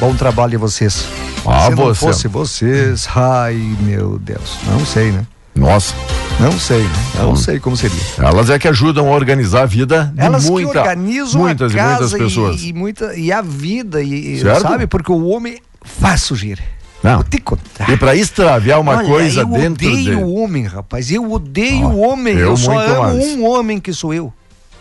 Bom 0.00 0.14
trabalho 0.14 0.56
a 0.56 0.60
vocês. 0.60 1.06
Ah, 1.46 1.66
Se 1.68 1.74
você. 1.74 2.00
fosse 2.00 2.28
vocês, 2.28 3.06
ai 3.14 3.54
meu 3.80 4.18
Deus, 4.18 4.58
não 4.66 4.84
sei, 4.84 5.12
né? 5.12 5.26
Nossa, 5.54 5.94
Não 6.40 6.58
sei, 6.58 6.82
né? 6.82 6.90
Não 7.16 7.36
sei 7.36 7.60
como 7.60 7.76
seria. 7.76 7.96
elas 8.18 8.50
é 8.50 8.58
que 8.58 8.66
ajudam 8.66 9.06
a 9.06 9.10
organizar 9.12 9.62
a 9.62 9.66
vida 9.66 10.10
de 10.12 10.20
Elas 10.20 10.50
muita, 10.50 10.72
que 10.72 10.78
organizam 10.78 11.40
muitas 11.42 11.70
a 11.70 11.74
e 11.74 11.78
casa 11.78 12.00
muitas 12.00 12.12
pessoas. 12.18 12.60
E, 12.60 12.68
e 12.68 12.72
muita, 12.72 13.14
e 13.14 13.30
a 13.30 13.40
vida, 13.40 14.02
e, 14.02 14.34
e- 14.34 14.40
Certo? 14.40 14.62
sabe? 14.62 14.88
Porque 14.88 15.12
o 15.12 15.28
homem 15.28 15.58
faz 15.84 16.22
sujeira. 16.22 16.60
Não. 17.04 17.16
Vou 17.16 17.24
te 17.24 17.38
contar. 17.38 17.88
E 17.88 17.96
para 17.96 18.16
extraviar 18.16 18.80
uma 18.80 18.96
Olha, 18.96 19.06
coisa 19.06 19.40
eu 19.42 19.46
dentro 19.46 19.86
odeio 19.86 20.16
de... 20.16 20.24
o 20.24 20.34
homem, 20.34 20.64
rapaz. 20.64 21.12
Eu 21.12 21.30
odeio 21.30 21.86
Ó, 21.86 21.90
o 21.90 21.98
homem. 22.00 22.34
eu 22.34 22.48
Eu, 22.48 22.56
só 22.56 22.76
amo 22.80 23.02
mais. 23.02 23.24
um 23.28 23.46
homem 23.46 23.78
que 23.78 23.92
sou 23.92 24.12
eu. 24.12 24.32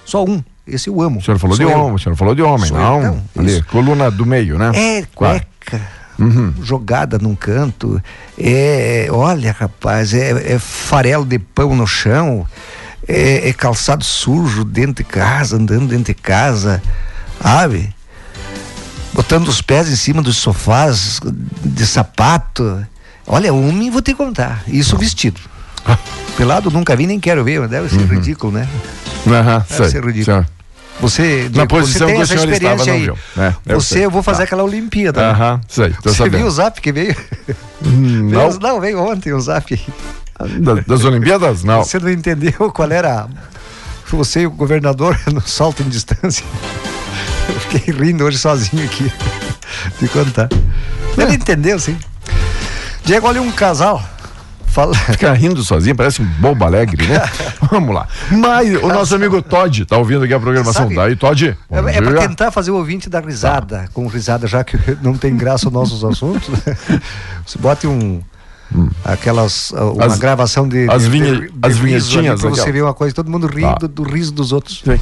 Só 0.05 0.23
um. 0.23 0.41
Esse 0.65 0.89
eu 0.89 1.01
amo. 1.01 1.19
O 1.19 1.21
senhor 1.21 1.37
falou 1.37 1.55
Sou 1.57 1.65
de 1.65 1.71
eu. 1.71 1.77
homem, 1.79 1.95
o 1.95 1.99
senhor 1.99 2.15
falou 2.15 2.33
de 2.35 2.41
homem, 2.41 2.67
Sou 2.67 2.77
eu, 2.77 2.83
não? 2.83 3.01
não, 3.01 3.23
Ali, 3.37 3.51
isso. 3.53 3.65
coluna 3.65 4.09
do 4.09 4.25
meio, 4.25 4.57
né? 4.57 4.71
É 4.73 5.03
cueca. 5.13 5.81
Jogada 6.61 7.17
num 7.17 7.35
canto. 7.35 8.01
É, 8.39 9.07
olha, 9.11 9.51
rapaz, 9.51 10.13
é, 10.13 10.53
é 10.53 10.59
farelo 10.59 11.25
de 11.25 11.37
pão 11.37 11.75
no 11.75 11.85
chão. 11.85 12.45
É, 13.05 13.49
é 13.49 13.53
calçado 13.53 14.03
sujo 14.05 14.63
dentro 14.63 15.03
de 15.03 15.03
casa, 15.03 15.57
andando 15.57 15.87
dentro 15.87 16.05
de 16.05 16.13
casa. 16.13 16.81
Sabe? 17.41 17.93
Botando 19.13 19.47
os 19.49 19.61
pés 19.61 19.89
em 19.89 19.95
cima 19.97 20.21
dos 20.21 20.37
sofás 20.37 21.19
de 21.63 21.85
sapato. 21.85 22.85
Olha, 23.27 23.53
homem, 23.53 23.89
vou 23.91 24.01
te 24.01 24.13
contar. 24.13 24.63
Isso 24.67 24.97
vestido. 24.97 25.41
Pelado 26.37 26.71
nunca 26.71 26.95
vi, 26.95 27.05
nem 27.07 27.19
quero 27.19 27.43
ver, 27.43 27.67
deve 27.67 27.89
ser 27.89 28.01
ridículo, 28.05 28.51
né? 28.53 28.67
Aham, 29.27 29.59
Deve 29.59 29.75
sei. 29.75 29.89
ser 29.89 30.03
ridículo. 30.05 30.25
Senhor. 30.25 30.45
Você, 31.01 31.49
Na 31.53 31.65
posição 31.65 32.07
você 32.07 32.13
tem 32.13 32.15
que 32.15 32.21
essa 32.21 32.33
senhor 32.39 32.53
estava, 32.53 32.75
experiência 32.75 32.93
não 32.93 32.99
aí. 32.99 33.05
viu. 33.05 33.17
É, 33.43 33.73
eu 33.73 33.81
você, 33.81 33.93
sei. 33.95 34.05
eu 34.05 34.11
vou 34.11 34.21
fazer 34.23 34.37
Tá. 34.39 34.43
aquela 34.43 34.63
Olimpíada. 34.63 35.21
né? 35.21 35.29
Aham, 35.31 35.61
sei, 35.67 35.89
tô 35.89 36.09
Você 36.11 36.17
sabendo. 36.17 36.37
viu 36.37 36.47
o 36.47 36.51
zap 36.51 36.79
que 36.81 36.91
veio? 36.91 37.15
Hum, 37.85 38.29
Veio- 38.29 38.49
Não, 38.51 38.59
Não, 38.59 38.79
veio 38.81 38.99
ontem 38.99 39.33
o 39.33 39.39
zap. 39.41 39.79
Da- 40.59 40.75
das 40.87 41.03
Olimpíadas? 41.03 41.63
Não. 41.63 41.83
Você 41.83 41.99
não 41.99 42.09
entendeu 42.11 42.51
qual 42.73 42.91
era 42.91 43.27
você 44.11 44.41
e 44.41 44.47
o 44.47 44.51
governador 44.51 45.19
no 45.33 45.41
salto 45.41 45.81
em 45.83 45.89
distância. 45.89 46.45
Eu 47.49 47.59
fiquei 47.59 47.93
rindo 47.93 48.23
hoje 48.23 48.37
sozinho 48.37 48.83
aqui. 48.85 49.11
De 49.99 50.07
contar. 50.07 50.47
Ele 51.17 51.33
entendeu, 51.35 51.79
sim. 51.79 51.97
Diego, 53.03 53.27
olha 53.27 53.41
um 53.41 53.51
casal. 53.51 54.01
Fala. 54.73 54.93
Fica 55.13 55.31
rindo 55.33 55.63
sozinho, 55.63 55.95
parece 55.95 56.19
um 56.21 56.25
bobo 56.25 56.65
alegre, 56.65 57.05
né? 57.07 57.21
Vamos 57.71 57.93
lá. 57.93 58.07
Mas 58.31 58.75
o 58.81 58.87
nosso 58.87 59.13
amigo 59.13 59.39
Todd 59.41 59.85
tá 59.85 59.97
ouvindo 59.97 60.23
aqui 60.23 60.33
a 60.33 60.39
programação. 60.39 60.83
Sabe, 60.83 60.95
Daí, 60.95 61.15
Todd. 61.15 61.55
É, 61.69 61.77
é 61.97 62.01
para 62.01 62.27
tentar 62.27 62.51
fazer 62.51 62.71
o 62.71 62.75
ouvinte 62.77 63.07
dar 63.09 63.23
risada, 63.23 63.87
com 63.93 64.07
risada, 64.07 64.47
já 64.47 64.63
que 64.63 64.77
não 65.03 65.13
tem 65.15 65.37
graça 65.37 65.67
os 65.67 65.73
nossos 65.73 66.03
assuntos. 66.03 66.49
Você 67.45 67.57
bote 67.59 67.85
um. 67.87 68.21
Aquelas. 69.05 69.69
uh, 69.71 69.75
Uma 69.93 70.05
Hum. 70.05 70.07
As- 70.07 70.17
gravação 70.17 70.67
de. 70.67 70.89
as 70.89 71.03
de- 71.03 71.09
vinhe- 71.09 71.31
de- 71.41 71.51
de 71.51 71.53
as 71.61 71.77
vinhetinhas, 71.77 72.41
você 72.41 72.71
ver 72.71 72.81
uma 72.81 72.93
coisa, 72.93 73.13
todo 73.13 73.29
mundo 73.29 73.45
rindo 73.45 73.75
Tá. 73.81 73.87
do 73.87 74.01
riso 74.01 74.31
dos 74.33 74.51
outros. 74.51 74.81
Sim. 74.83 74.99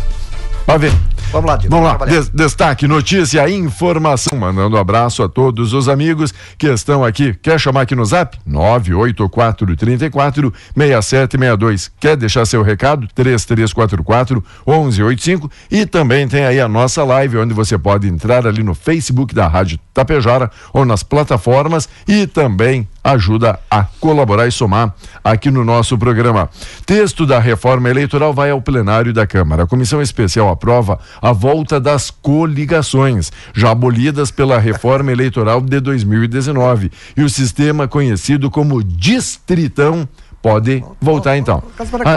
Vai 0.67 0.77
ver. 0.77 0.91
Vamos 1.31 1.49
lá, 1.49 1.55
Diego. 1.55 1.73
Vamos 1.75 1.89
lá. 1.89 2.05
Des- 2.05 2.29
destaque, 2.29 2.87
notícia, 2.87 3.49
informação. 3.49 4.37
Mandando 4.37 4.75
um 4.75 4.79
abraço 4.79 5.23
a 5.23 5.29
todos 5.29 5.71
os 5.73 5.87
amigos 5.87 6.33
que 6.57 6.67
estão 6.67 7.05
aqui. 7.05 7.33
Quer 7.41 7.57
chamar 7.59 7.81
aqui 7.81 7.95
no 7.95 8.03
zap? 8.03 8.37
984 8.45 9.75
34 9.77 10.53
6762. 10.75 11.91
Quer 11.99 12.17
deixar 12.17 12.45
seu 12.45 12.61
recado? 12.61 13.07
3344 13.15 14.43
1185. 14.67 15.49
E 15.71 15.85
também 15.85 16.27
tem 16.27 16.45
aí 16.45 16.59
a 16.59 16.67
nossa 16.67 17.03
live, 17.03 17.37
onde 17.37 17.53
você 17.53 17.77
pode 17.77 18.07
entrar 18.07 18.45
ali 18.45 18.61
no 18.61 18.75
Facebook 18.75 19.33
da 19.33 19.47
Rádio 19.47 19.79
Tapejara 19.93 20.51
ou 20.73 20.83
nas 20.85 21.01
plataformas 21.03 21.87
e 22.07 22.27
também 22.27 22.87
ajuda 23.03 23.59
a 23.69 23.83
colaborar 23.99 24.47
e 24.47 24.51
somar 24.51 24.93
aqui 25.23 25.49
no 25.49 25.65
nosso 25.65 25.97
programa. 25.97 26.49
Texto 26.85 27.25
da 27.25 27.39
reforma 27.39 27.89
eleitoral 27.89 28.31
vai 28.33 28.51
ao 28.51 28.61
plenário 28.61 29.11
da 29.11 29.25
Câmara. 29.25 29.63
A 29.63 29.67
comissão 29.67 30.01
especial 30.01 30.49
aprova 30.49 30.99
a 31.21 31.31
volta 31.31 31.79
das 31.79 32.09
coligações, 32.09 33.31
já 33.53 33.71
abolidas 33.71 34.31
pela 34.31 34.57
reforma 34.59 35.11
eleitoral 35.11 35.61
de 35.61 35.79
2019. 35.79 36.91
E 37.15 37.21
o 37.23 37.29
sistema 37.29 37.87
conhecido 37.87 38.49
como 38.49 38.83
distritão 38.83 40.07
pode 40.41 40.83
voltar 40.99 41.37
então. 41.37 41.61
Ah, 42.05 42.15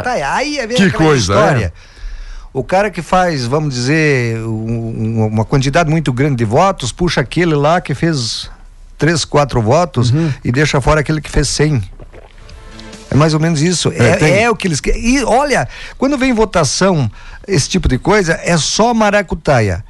é 0.58 0.90
que 0.90 0.96
coisa, 0.96 1.32
história. 1.34 1.64
é? 1.66 1.94
O 2.52 2.62
cara 2.62 2.90
que 2.90 3.02
faz, 3.02 3.44
vamos 3.46 3.74
dizer, 3.74 4.38
um- 4.46 5.18
um- 5.22 5.26
uma 5.26 5.44
quantidade 5.44 5.90
muito 5.90 6.12
grande 6.12 6.36
de 6.36 6.44
votos, 6.44 6.92
puxa 6.92 7.20
aquele 7.20 7.54
lá 7.54 7.80
que 7.80 7.94
fez 7.94 8.48
três, 8.96 9.24
quatro 9.24 9.60
votos 9.60 10.10
Uhum. 10.10 10.32
e 10.44 10.52
deixa 10.52 10.80
fora 10.80 11.00
aquele 11.00 11.20
que 11.20 11.28
fez 11.30 11.48
100. 11.48 11.82
É 13.14 13.16
mais 13.16 13.32
ou 13.32 13.38
menos 13.38 13.62
isso. 13.62 13.92
É, 13.92 14.24
é, 14.24 14.42
é 14.42 14.50
o 14.50 14.56
que 14.56 14.66
eles 14.66 14.80
querem. 14.80 15.00
E 15.00 15.24
olha, 15.24 15.68
quando 15.96 16.18
vem 16.18 16.32
votação, 16.32 17.08
esse 17.46 17.68
tipo 17.68 17.88
de 17.88 17.96
coisa, 17.96 18.38
é 18.42 18.56
só 18.58 18.92
maracutaia. 18.92 19.84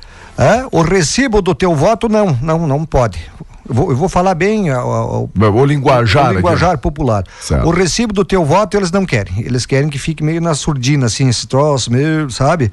O 0.70 0.82
recibo 0.82 1.40
do 1.40 1.54
teu 1.54 1.74
voto, 1.74 2.08
não, 2.08 2.38
não, 2.42 2.66
não 2.66 2.84
pode. 2.84 3.18
Eu 3.66 3.74
vou, 3.74 3.90
eu 3.90 3.96
vou 3.96 4.10
falar 4.10 4.34
bem 4.34 4.70
o, 4.70 5.30
o 5.34 5.64
linguajar, 5.64 6.32
o 6.32 6.34
linguajar 6.34 6.76
popular. 6.76 7.24
Certo. 7.40 7.66
O 7.66 7.70
recibo 7.70 8.12
do 8.12 8.24
teu 8.24 8.44
voto 8.44 8.76
eles 8.76 8.90
não 8.90 9.06
querem. 9.06 9.40
Eles 9.40 9.64
querem 9.64 9.88
que 9.88 9.98
fique 9.98 10.22
meio 10.22 10.40
na 10.40 10.54
surdina, 10.54 11.06
assim, 11.06 11.28
esse 11.28 11.46
troço, 11.46 11.90
meio, 11.90 12.30
sabe? 12.30 12.70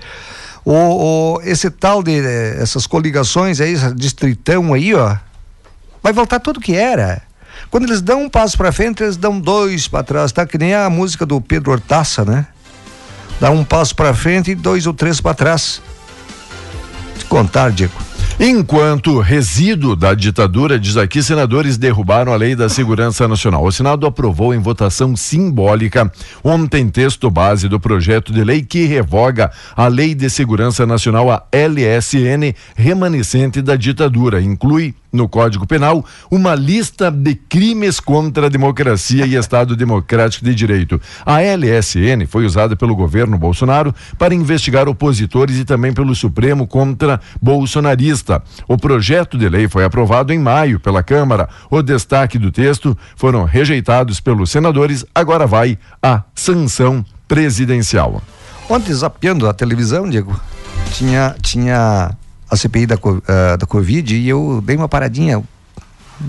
O, 0.66 0.74
o, 0.74 1.42
esse 1.44 1.70
tal 1.72 2.04
de 2.04 2.20
eh, 2.20 2.58
essas 2.60 2.86
coligações 2.86 3.62
aí, 3.62 3.76
distritão 3.96 4.74
aí, 4.74 4.94
ó, 4.94 5.16
vai 6.04 6.12
voltar 6.12 6.40
tudo 6.40 6.60
que 6.60 6.76
era. 6.76 7.22
Quando 7.72 7.86
eles 7.86 8.02
dão 8.02 8.24
um 8.24 8.30
passo 8.30 8.58
para 8.58 8.70
frente, 8.74 9.02
eles 9.02 9.16
dão 9.16 9.40
dois 9.40 9.88
para 9.88 10.04
trás, 10.04 10.34
tá? 10.34 10.46
Que 10.46 10.58
nem 10.58 10.76
a 10.76 10.90
música 10.90 11.26
do 11.26 11.40
Pedro 11.40 11.72
Hortaça, 11.72 12.26
né? 12.26 12.46
Dá 13.40 13.50
um 13.50 13.64
passo 13.64 13.96
para 13.96 14.14
frente 14.14 14.52
e 14.52 14.56
dois 14.56 14.86
ou 14.86 14.94
três 14.94 15.22
para 15.22 15.34
trás. 15.34 15.82
Te 17.18 17.24
contar, 17.26 17.72
Diego. 17.72 18.11
Enquanto 18.44 19.20
resíduo 19.20 19.96
da 19.96 20.16
ditadura, 20.16 20.80
diz 20.80 20.98
aqui, 20.98 21.22
senadores 21.22 21.78
derrubaram 21.78 22.34
a 22.34 22.36
Lei 22.36 22.56
da 22.56 22.68
Segurança 22.70 23.28
Nacional. 23.28 23.64
O 23.64 23.72
Senado 23.72 24.08
aprovou 24.08 24.52
em 24.52 24.58
votação 24.58 25.16
simbólica 25.16 26.12
ontem 26.44 26.90
texto 26.90 27.30
base 27.30 27.70
do 27.70 27.80
projeto 27.80 28.34
de 28.34 28.44
lei 28.44 28.64
que 28.64 28.88
revoga 28.88 29.52
a 29.76 29.88
Lei 29.88 30.16
de 30.16 30.28
Segurança 30.28 30.88
Nacional, 30.88 31.30
a 31.30 31.44
LSN, 31.52 32.56
remanescente 32.76 33.62
da 33.62 33.76
ditadura. 33.76 34.42
Inclui 34.42 34.96
no 35.12 35.28
Código 35.28 35.68
Penal 35.68 36.06
uma 36.30 36.56
lista 36.56 37.12
de 37.12 37.36
crimes 37.36 38.00
contra 38.00 38.46
a 38.46 38.50
democracia 38.50 39.26
e 39.26 39.36
Estado 39.36 39.76
Democrático 39.76 40.46
de 40.46 40.56
Direito. 40.56 41.00
A 41.26 41.42
LSN 41.42 42.26
foi 42.28 42.46
usada 42.46 42.76
pelo 42.76 42.96
governo 42.96 43.38
Bolsonaro 43.38 43.94
para 44.18 44.34
investigar 44.34 44.88
opositores 44.88 45.58
e 45.58 45.66
também 45.66 45.94
pelo 45.94 46.16
Supremo 46.16 46.66
contra 46.66 47.20
bolsonarista. 48.32 48.44
O 48.68 48.78
projeto 48.78 49.38
de 49.38 49.50
lei 49.50 49.68
foi 49.68 49.84
aprovado 49.84 50.32
em 50.32 50.40
maio 50.40 50.80
pela 50.80 51.04
Câmara. 51.04 51.50
O 51.70 51.82
destaque 51.82 52.38
do 52.38 52.52
texto 52.52 52.98
foram 53.16 53.44
rejeitados 53.44 54.20
pelos 54.20 54.52
senadores, 54.52 55.06
agora 55.14 55.46
vai 55.46 55.78
a 56.02 56.24
sanção 56.34 57.04
presidencial. 57.28 58.22
Ontem, 58.70 58.94
zapeando 58.94 59.50
a 59.50 59.54
televisão, 59.54 60.10
Diego, 60.10 60.40
tinha, 60.94 61.36
tinha 61.42 62.12
a 62.50 62.56
CPI 62.56 62.86
da, 62.86 62.96
uh, 62.96 63.58
da 63.58 63.66
Covid 63.66 64.16
e 64.16 64.30
eu 64.30 64.62
dei 64.64 64.78
uma 64.78 64.88
paradinha, 64.88 65.44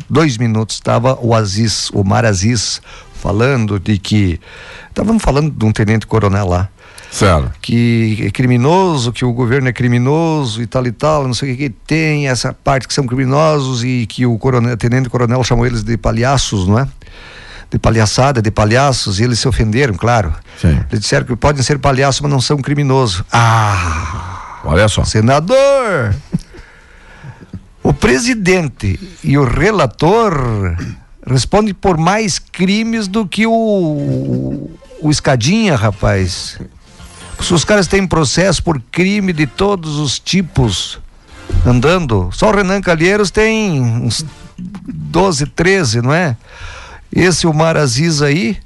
dois 0.08 0.36
minutos, 0.38 0.76
estava 0.76 1.18
o 1.20 1.34
Aziz, 1.34 1.90
o 1.90 2.02
Mar 2.02 2.24
Aziz, 2.24 2.80
falando 3.14 3.78
de 3.78 3.98
que. 3.98 4.40
Estávamos 4.88 5.22
falando 5.22 5.50
de 5.50 5.64
um 5.64 5.72
tenente 5.72 6.06
coronel 6.06 6.48
lá. 6.48 6.68
Certo. 7.12 7.52
Que 7.60 8.24
é 8.26 8.30
criminoso, 8.30 9.12
que 9.12 9.22
o 9.22 9.32
governo 9.34 9.68
é 9.68 9.72
criminoso 9.72 10.62
e 10.62 10.66
tal 10.66 10.86
e 10.86 10.92
tal, 10.92 11.26
não 11.26 11.34
sei 11.34 11.52
o 11.52 11.56
que, 11.56 11.68
que 11.68 11.76
tem 11.86 12.26
essa 12.26 12.54
parte 12.54 12.88
que 12.88 12.94
são 12.94 13.06
criminosos 13.06 13.84
e 13.84 14.06
que 14.06 14.24
o 14.24 14.38
coronel, 14.38 14.74
tenente 14.78 15.10
coronel 15.10 15.44
chamou 15.44 15.66
eles 15.66 15.82
de 15.82 15.98
palhaços, 15.98 16.66
não 16.66 16.78
é? 16.78 16.88
de 17.70 17.78
palhaçada, 17.78 18.42
de 18.42 18.50
palhaços, 18.50 19.18
e 19.18 19.24
eles 19.24 19.38
se 19.38 19.48
ofenderam, 19.48 19.94
claro. 19.94 20.34
Sim. 20.60 20.78
Eles 20.90 21.00
disseram 21.00 21.24
que 21.24 21.34
podem 21.34 21.62
ser 21.62 21.78
palhaços, 21.78 22.20
mas 22.20 22.30
não 22.30 22.40
são 22.40 22.58
criminosos. 22.58 23.24
Ah! 23.32 24.60
Olha 24.64 24.88
só. 24.88 25.04
Senador! 25.04 26.14
o 27.82 27.92
presidente 27.92 29.00
e 29.24 29.36
o 29.36 29.44
relator 29.44 30.76
respondem 31.26 31.74
por 31.74 31.96
mais 31.96 32.38
crimes 32.38 33.08
do 33.08 33.26
que 33.26 33.46
o, 33.46 34.70
o 35.00 35.10
Escadinha, 35.10 35.74
rapaz. 35.74 36.58
Os 37.50 37.64
caras 37.64 37.86
têm 37.86 38.06
processo 38.06 38.62
por 38.62 38.80
crime 38.90 39.32
de 39.32 39.46
todos 39.46 39.98
os 39.98 40.18
tipos 40.18 40.98
andando. 41.66 42.30
Só 42.32 42.50
o 42.50 42.54
Renan 42.54 42.80
Calheiros 42.80 43.30
tem 43.30 43.80
uns 43.80 44.24
12, 44.58 45.46
13, 45.46 46.02
não 46.02 46.12
é? 46.12 46.36
Esse 47.12 47.46
o 47.46 47.52
Mar 47.52 47.76
Aziz 47.76 48.22
aí 48.22 48.56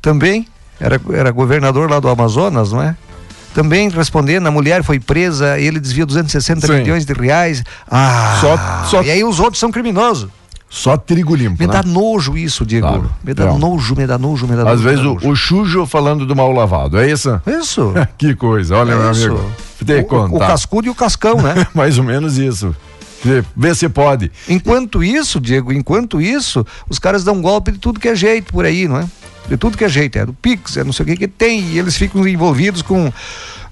também 0.00 0.46
era, 0.78 1.00
era 1.12 1.30
governador 1.30 1.90
lá 1.90 2.00
do 2.00 2.08
Amazonas, 2.08 2.72
não 2.72 2.82
é? 2.82 2.96
também 3.52 3.88
respondendo, 3.88 4.46
a 4.46 4.50
mulher 4.50 4.82
foi 4.82 4.98
presa, 4.98 5.58
ele 5.58 5.78
desvia 5.78 6.06
260 6.06 6.66
Sim. 6.66 6.72
milhões 6.72 7.04
de 7.04 7.12
reais. 7.12 7.62
Ah, 7.90 8.38
só, 8.40 8.86
só... 8.86 9.02
e 9.02 9.10
aí 9.10 9.22
os 9.22 9.38
outros 9.38 9.60
são 9.60 9.70
criminosos. 9.70 10.28
Só 10.72 10.96
trigo 10.96 11.34
limpo. 11.34 11.60
Me 11.60 11.66
né? 11.66 11.72
dá 11.74 11.82
nojo 11.82 12.34
isso, 12.34 12.64
Diego. 12.64 12.88
Claro. 12.88 13.10
Me 13.22 13.34
dá 13.34 13.52
nojo, 13.52 13.94
me 13.94 14.06
dá 14.06 14.16
nojo, 14.16 14.48
me 14.48 14.56
dá 14.56 14.62
Às 14.62 14.80
nojo. 14.80 14.82
vezes 14.82 15.04
o, 15.04 15.28
o 15.28 15.36
chujo 15.36 15.84
falando 15.84 16.24
do 16.24 16.34
mal 16.34 16.50
lavado, 16.50 16.98
é 16.98 17.10
isso? 17.10 17.38
Isso. 17.46 17.92
que 18.16 18.34
coisa, 18.34 18.76
olha, 18.78 18.92
é 18.92 18.96
meu 18.96 19.12
isso. 19.12 19.26
amigo. 19.26 19.52
O, 20.32 20.36
o 20.36 20.38
cascudo 20.38 20.86
e 20.86 20.90
o 20.90 20.94
cascão, 20.94 21.42
né? 21.42 21.66
Mais 21.74 21.98
ou 21.98 22.04
menos 22.04 22.38
isso. 22.38 22.74
Vê 23.54 23.74
se 23.74 23.86
pode. 23.90 24.32
Enquanto 24.48 25.04
isso, 25.04 25.38
Diego, 25.38 25.74
enquanto 25.74 26.22
isso, 26.22 26.66
os 26.88 26.98
caras 26.98 27.22
dão 27.22 27.42
golpe 27.42 27.72
de 27.72 27.78
tudo 27.78 28.00
que 28.00 28.08
é 28.08 28.14
jeito 28.14 28.50
por 28.50 28.64
aí, 28.64 28.88
não 28.88 28.96
é? 28.96 29.04
De 29.48 29.56
tudo 29.56 29.76
que 29.76 29.84
é 29.84 29.88
jeito, 29.88 30.18
é 30.18 30.26
do 30.26 30.32
Pix, 30.32 30.76
é 30.76 30.84
não 30.84 30.92
sei 30.92 31.04
o 31.04 31.06
que 31.06 31.16
que 31.16 31.28
tem, 31.28 31.60
e 31.70 31.78
eles 31.78 31.96
ficam 31.96 32.26
envolvidos 32.26 32.82
com 32.82 33.12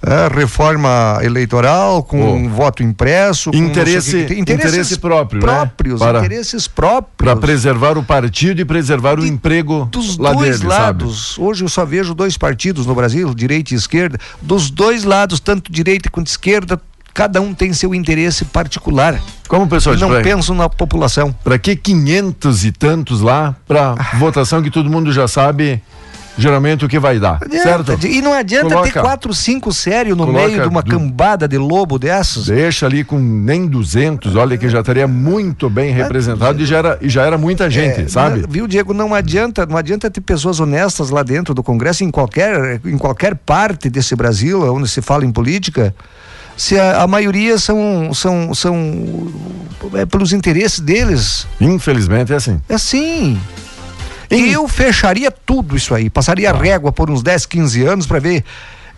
é, 0.02 0.28
reforma 0.34 1.18
eleitoral, 1.22 2.02
com 2.02 2.46
oh. 2.46 2.48
voto 2.48 2.82
impresso, 2.82 3.50
interesse, 3.54 4.24
que, 4.24 4.40
interesse 4.40 4.98
próprio, 4.98 5.40
próprios, 5.40 6.00
né? 6.00 6.06
Para, 6.06 6.18
interesses 6.20 6.66
próprios, 6.66 7.14
para 7.16 7.36
preservar 7.36 7.98
o 7.98 8.02
partido 8.02 8.62
e 8.62 8.64
preservar 8.64 9.18
e 9.18 9.22
o 9.22 9.26
emprego 9.26 9.86
dos 9.92 10.16
lá 10.16 10.32
dois 10.32 10.60
dele, 10.60 10.70
lados. 10.70 11.34
Sabe? 11.34 11.46
Hoje 11.46 11.64
eu 11.64 11.68
só 11.68 11.84
vejo 11.84 12.14
dois 12.14 12.38
partidos 12.38 12.86
no 12.86 12.94
Brasil, 12.94 13.34
direita 13.34 13.74
e 13.74 13.76
esquerda, 13.76 14.18
dos 14.40 14.70
dois 14.70 15.04
lados, 15.04 15.38
tanto 15.38 15.70
direita 15.70 16.08
quanto 16.08 16.28
esquerda, 16.28 16.80
cada 17.12 17.40
um 17.40 17.52
tem 17.52 17.72
seu 17.72 17.94
interesse 17.94 18.44
particular. 18.44 19.20
Como 19.48 19.68
pessoal 19.68 19.96
não 19.96 20.08
pra... 20.08 20.22
pensam 20.22 20.54
na 20.54 20.68
população. 20.68 21.34
Para 21.44 21.58
que 21.58 21.74
quinhentos 21.76 22.64
e 22.64 22.72
tantos 22.72 23.20
lá 23.20 23.54
para 23.66 23.94
ah. 23.98 24.16
votação 24.16 24.62
que 24.62 24.70
todo 24.70 24.88
mundo 24.88 25.12
já 25.12 25.26
sabe 25.26 25.82
geralmente 26.40 26.84
o 26.84 26.88
que 26.88 26.98
vai 26.98 27.18
dar, 27.18 27.38
adianta, 27.42 27.92
certo? 27.92 28.06
E 28.06 28.22
não 28.22 28.32
adianta 28.32 28.68
Coloca. 28.68 28.90
ter 28.90 29.00
quatro, 29.00 29.34
cinco 29.34 29.72
sérios 29.72 30.16
no 30.16 30.26
meio 30.26 30.62
de 30.62 30.68
uma 30.68 30.82
do... 30.82 30.90
cambada 30.90 31.46
de 31.46 31.58
lobo 31.58 31.98
dessas. 31.98 32.46
Deixa 32.46 32.86
ali 32.86 33.04
com 33.04 33.18
nem 33.18 33.66
200, 33.66 34.34
olha 34.36 34.56
que 34.56 34.68
já 34.68 34.80
estaria 34.80 35.06
muito 35.06 35.68
bem 35.68 35.92
representado 35.92 36.58
é, 36.58 36.62
e, 36.62 36.66
já 36.66 36.78
era, 36.78 36.98
e 37.02 37.08
já 37.08 37.22
era 37.24 37.36
muita 37.36 37.70
gente, 37.70 38.02
é, 38.02 38.08
sabe? 38.08 38.44
Viu, 38.48 38.66
Diego, 38.66 38.94
não 38.94 39.14
adianta, 39.14 39.66
não 39.66 39.76
adianta 39.76 40.10
ter 40.10 40.20
pessoas 40.20 40.60
honestas 40.60 41.10
lá 41.10 41.22
dentro 41.22 41.52
do 41.52 41.62
Congresso 41.62 42.04
em 42.04 42.10
qualquer, 42.10 42.80
em 42.84 42.96
qualquer 42.96 43.34
parte 43.34 43.90
desse 43.90 44.16
Brasil, 44.16 44.62
onde 44.72 44.88
se 44.88 45.02
fala 45.02 45.24
em 45.24 45.32
política, 45.32 45.94
se 46.60 46.78
a, 46.78 47.04
a 47.04 47.06
maioria 47.06 47.56
são, 47.56 48.12
são, 48.12 48.54
são 48.54 49.32
é 49.94 50.04
pelos 50.04 50.34
interesses 50.34 50.78
deles. 50.78 51.46
Infelizmente 51.58 52.34
é 52.34 52.36
assim. 52.36 52.60
É 52.68 52.74
assim. 52.74 53.40
E 54.30 54.52
eu 54.52 54.68
fecharia 54.68 55.30
tudo 55.30 55.74
isso 55.74 55.94
aí, 55.94 56.10
passaria 56.10 56.50
a 56.50 56.52
régua 56.52 56.92
por 56.92 57.10
uns 57.10 57.22
10, 57.22 57.46
15 57.46 57.82
anos 57.84 58.06
para 58.06 58.18
ver 58.18 58.44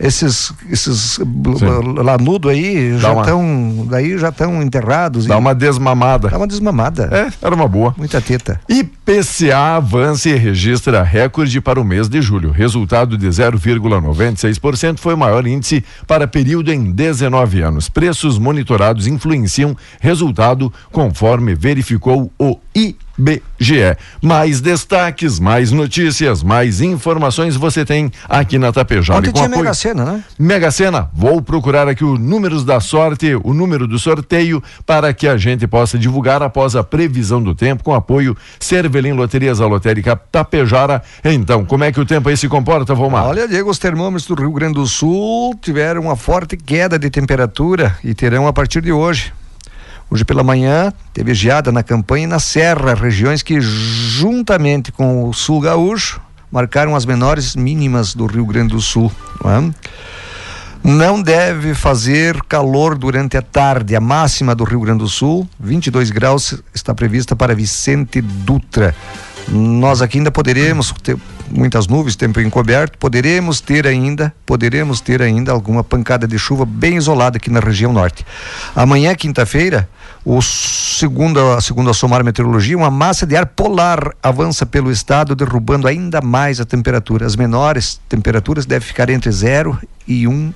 esses 0.02 0.52
esses 0.68 1.20
lanudo 1.96 2.48
aí 2.48 2.98
já 2.98 3.14
estão 3.14 3.86
daí 3.88 4.18
já 4.18 4.30
estão 4.30 4.60
enterrados 4.60 5.26
dá 5.26 5.36
e... 5.36 5.38
uma 5.38 5.54
desmamada. 5.54 6.28
Dá 6.28 6.36
uma 6.36 6.46
desmamada. 6.46 7.08
É 7.12 7.32
era 7.40 7.54
uma 7.54 7.68
boa. 7.68 7.94
Muita 7.96 8.20
teta. 8.20 8.60
IPCA 8.68 9.76
avança 9.76 10.28
e 10.28 10.34
registra 10.34 11.02
recorde 11.02 11.60
para 11.60 11.80
o 11.80 11.84
mês 11.84 12.08
de 12.08 12.20
julho. 12.20 12.50
Resultado 12.50 13.16
de 13.16 13.28
0,96% 13.28 14.98
foi 14.98 15.14
o 15.14 15.18
maior 15.18 15.46
índice 15.46 15.84
para 16.06 16.26
período 16.26 16.72
em 16.72 16.90
19 16.90 17.62
anos. 17.62 17.88
Preços 17.88 18.38
monitorados 18.38 19.06
influenciam 19.06 19.76
resultado 20.00 20.72
conforme 20.90 21.54
verificou 21.54 22.30
o 22.38 22.58
IPCA 22.74 23.11
BGE. 23.22 23.96
Mais 24.20 24.60
destaques, 24.60 25.38
mais 25.38 25.70
notícias, 25.70 26.42
mais 26.42 26.80
informações 26.80 27.54
você 27.54 27.84
tem 27.84 28.10
aqui 28.28 28.58
na 28.58 28.72
Tapejara. 28.72 29.20
Ontem 29.20 29.32
tinha 29.32 29.46
apoio... 29.46 29.62
Mega 29.62 29.74
Sena, 29.74 30.04
né? 30.04 30.24
Mega 30.38 30.70
Sena, 30.70 31.08
vou 31.14 31.40
procurar 31.40 31.86
aqui 31.86 32.04
o 32.04 32.18
números 32.18 32.64
da 32.64 32.80
sorte, 32.80 33.34
o 33.44 33.54
número 33.54 33.86
do 33.86 33.98
sorteio, 33.98 34.62
para 34.84 35.12
que 35.14 35.28
a 35.28 35.36
gente 35.36 35.66
possa 35.66 35.96
divulgar 35.96 36.42
após 36.42 36.74
a 36.74 36.82
previsão 36.82 37.40
do 37.40 37.54
tempo, 37.54 37.84
com 37.84 37.94
apoio 37.94 38.36
Cervelim 38.58 39.12
Loterias, 39.12 39.60
a 39.60 39.66
Lotérica 39.66 40.16
Tapejara. 40.16 41.02
Então, 41.24 41.64
como 41.64 41.84
é 41.84 41.92
que 41.92 42.00
o 42.00 42.06
tempo 42.06 42.28
aí 42.28 42.36
se 42.36 42.48
comporta, 42.48 42.94
Vomar? 42.94 43.26
Olha, 43.26 43.46
Diego, 43.46 43.70
os 43.70 43.78
termômetros 43.78 44.26
do 44.26 44.34
Rio 44.34 44.52
Grande 44.52 44.74
do 44.74 44.86
Sul 44.86 45.54
tiveram 45.60 46.02
uma 46.02 46.16
forte 46.16 46.56
queda 46.56 46.98
de 46.98 47.08
temperatura 47.08 47.96
e 48.02 48.14
terão 48.14 48.46
a 48.46 48.52
partir 48.52 48.80
de 48.80 48.90
hoje. 48.90 49.32
Hoje 50.12 50.26
pela 50.26 50.42
manhã 50.42 50.92
teve 51.14 51.32
geada 51.32 51.72
na 51.72 51.82
campanha 51.82 52.24
e 52.24 52.26
na 52.26 52.38
serra, 52.38 52.92
regiões 52.92 53.42
que 53.42 53.58
juntamente 53.62 54.92
com 54.92 55.26
o 55.26 55.32
sul 55.32 55.58
gaúcho 55.58 56.20
marcaram 56.50 56.94
as 56.94 57.06
menores 57.06 57.56
mínimas 57.56 58.14
do 58.14 58.26
Rio 58.26 58.44
Grande 58.44 58.74
do 58.74 58.80
Sul. 58.82 59.10
Não, 59.42 59.50
é? 59.50 59.70
não 60.84 61.22
deve 61.22 61.72
fazer 61.72 62.42
calor 62.42 62.98
durante 62.98 63.38
a 63.38 63.42
tarde. 63.42 63.96
A 63.96 64.00
máxima 64.02 64.54
do 64.54 64.64
Rio 64.64 64.80
Grande 64.80 64.98
do 64.98 65.08
Sul, 65.08 65.48
22 65.58 66.10
graus, 66.10 66.62
está 66.74 66.94
prevista 66.94 67.34
para 67.34 67.54
Vicente 67.54 68.20
Dutra. 68.20 68.94
Nós 69.48 70.02
aqui 70.02 70.18
ainda 70.18 70.30
poderemos 70.30 70.92
ter 71.02 71.16
muitas 71.50 71.86
nuvens, 71.86 72.16
tempo 72.16 72.40
encoberto, 72.40 72.98
poderemos 72.98 73.60
ter 73.60 73.86
ainda, 73.86 74.32
poderemos 74.46 75.00
ter 75.00 75.20
ainda 75.20 75.52
alguma 75.52 75.82
pancada 75.82 76.26
de 76.26 76.38
chuva 76.38 76.64
bem 76.64 76.96
isolada 76.96 77.36
aqui 77.36 77.50
na 77.50 77.60
região 77.60 77.92
norte. 77.92 78.24
Amanhã, 78.74 79.14
quinta-feira, 79.14 79.88
o 80.24 80.40
segundo, 80.40 81.60
segundo 81.60 81.90
a 81.90 81.94
Somar 81.94 82.24
Meteorologia, 82.24 82.76
uma 82.76 82.90
massa 82.90 83.26
de 83.26 83.36
ar 83.36 83.46
polar 83.46 84.12
avança 84.22 84.64
pelo 84.64 84.90
estado, 84.90 85.34
derrubando 85.34 85.88
ainda 85.88 86.20
mais 86.20 86.60
a 86.60 86.64
temperatura. 86.64 87.26
As 87.26 87.34
menores 87.34 88.00
temperaturas 88.08 88.64
devem 88.64 88.86
ficar 88.86 89.10
entre 89.10 89.30
0 89.30 89.78
e 90.06 90.28
1 90.28 90.30
um 90.30 90.54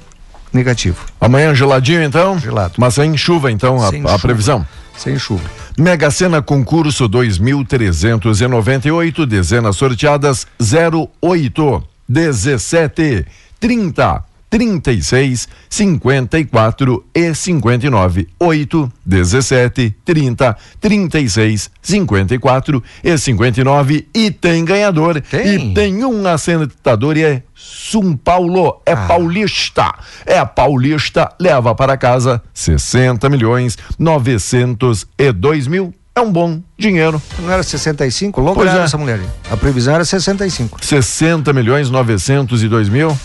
negativo. 0.52 1.04
Amanhã 1.20 1.54
geladinho 1.54 2.02
então? 2.02 2.38
Gelado. 2.38 2.74
Mas 2.78 2.94
sem 2.94 3.16
chuva 3.16 3.50
então, 3.50 3.82
a, 3.82 3.90
Sem 3.90 4.02
a 4.02 4.06
chuva. 4.06 4.18
previsão. 4.20 4.66
Sem 4.96 5.18
chuva. 5.18 5.42
Mega 5.76 6.10
Sena 6.10 6.40
concurso 6.40 7.06
2398, 7.08 9.26
dezenas 9.26 9.76
sorteadas 9.76 10.46
08, 10.58 11.82
17, 12.08 13.26
30, 13.60 14.24
36, 14.48 15.48
54 15.68 17.04
e 17.14 17.34
59. 17.34 18.28
8, 18.38 18.92
17, 19.04 19.96
30, 20.04 20.56
36, 20.80 21.70
54 21.82 22.82
e 23.02 23.18
59. 23.18 24.08
E 24.14 24.30
tem 24.30 24.64
ganhador. 24.64 25.20
Tem. 25.20 25.70
E 25.70 25.74
tem 25.74 26.04
um 26.04 26.26
assentador 26.26 27.16
e 27.16 27.24
é 27.24 27.42
São 27.54 28.16
Paulo. 28.16 28.80
É 28.86 28.92
Ah. 28.92 28.96
paulista. 29.06 29.92
É 30.24 30.44
paulista. 30.44 31.28
Leva 31.40 31.74
para 31.74 31.96
casa 31.96 32.42
60 32.54 33.28
milhões 33.28 33.76
902 33.98 35.66
mil. 35.66 35.92
É 36.14 36.20
um 36.20 36.32
bom 36.32 36.62
dinheiro. 36.78 37.20
Não 37.40 37.50
era 37.52 37.62
65? 37.62 38.40
Logo 38.40 38.54
Pois 38.54 38.70
era 38.70 38.80
é. 38.80 38.84
essa 38.84 38.96
mulher. 38.96 39.20
aí. 39.20 39.26
A 39.50 39.56
previsão 39.56 39.94
era 39.94 40.04
65. 40.04 40.82
60 40.82 41.52
milhões 41.52 41.90
902 41.90 42.88
mil. 42.88 43.16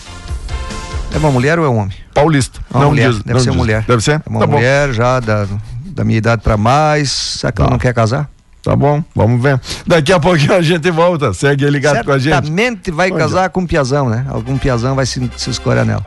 É 1.14 1.18
uma 1.18 1.30
mulher 1.30 1.58
ou 1.58 1.64
é 1.64 1.68
um 1.68 1.76
homem? 1.78 1.96
Paulista. 2.14 2.60
Uma 2.70 2.80
não 2.84 2.90
mulher. 2.90 3.10
diz- 3.10 3.18
Deve 3.22 3.32
não 3.34 3.40
ser 3.40 3.50
diz. 3.50 3.56
mulher. 3.56 3.84
Deve 3.86 4.02
ser? 4.02 4.22
É 4.24 4.28
uma 4.28 4.40
tá 4.40 4.46
bom. 4.46 4.52
mulher 4.54 4.92
já 4.92 5.20
da, 5.20 5.46
da 5.86 6.04
minha 6.04 6.18
idade 6.18 6.42
para 6.42 6.56
mais. 6.56 7.10
Será 7.10 7.52
que 7.52 7.60
ela 7.60 7.68
Tá. 7.68 7.72
não 7.74 7.78
quer 7.78 7.92
casar? 7.94 8.28
Tá 8.62 8.76
bom, 8.76 9.02
vamos 9.14 9.42
ver. 9.42 9.60
Daqui 9.86 10.12
a 10.12 10.20
pouquinho 10.20 10.54
a 10.54 10.62
gente 10.62 10.88
volta. 10.90 11.32
Segue 11.34 11.68
ligado 11.68 12.04
com 12.04 12.12
a 12.12 12.18
gente. 12.18 12.32
Certamente 12.32 12.90
vai 12.92 13.08
é. 13.08 13.12
casar 13.16 13.50
com 13.50 13.60
um 13.62 13.66
piazão, 13.66 14.08
né? 14.08 14.24
Algum 14.28 14.56
piazão 14.56 14.94
vai 14.94 15.04
se, 15.04 15.20
se 15.36 15.50
escorar 15.50 15.84
nela. 15.84 16.06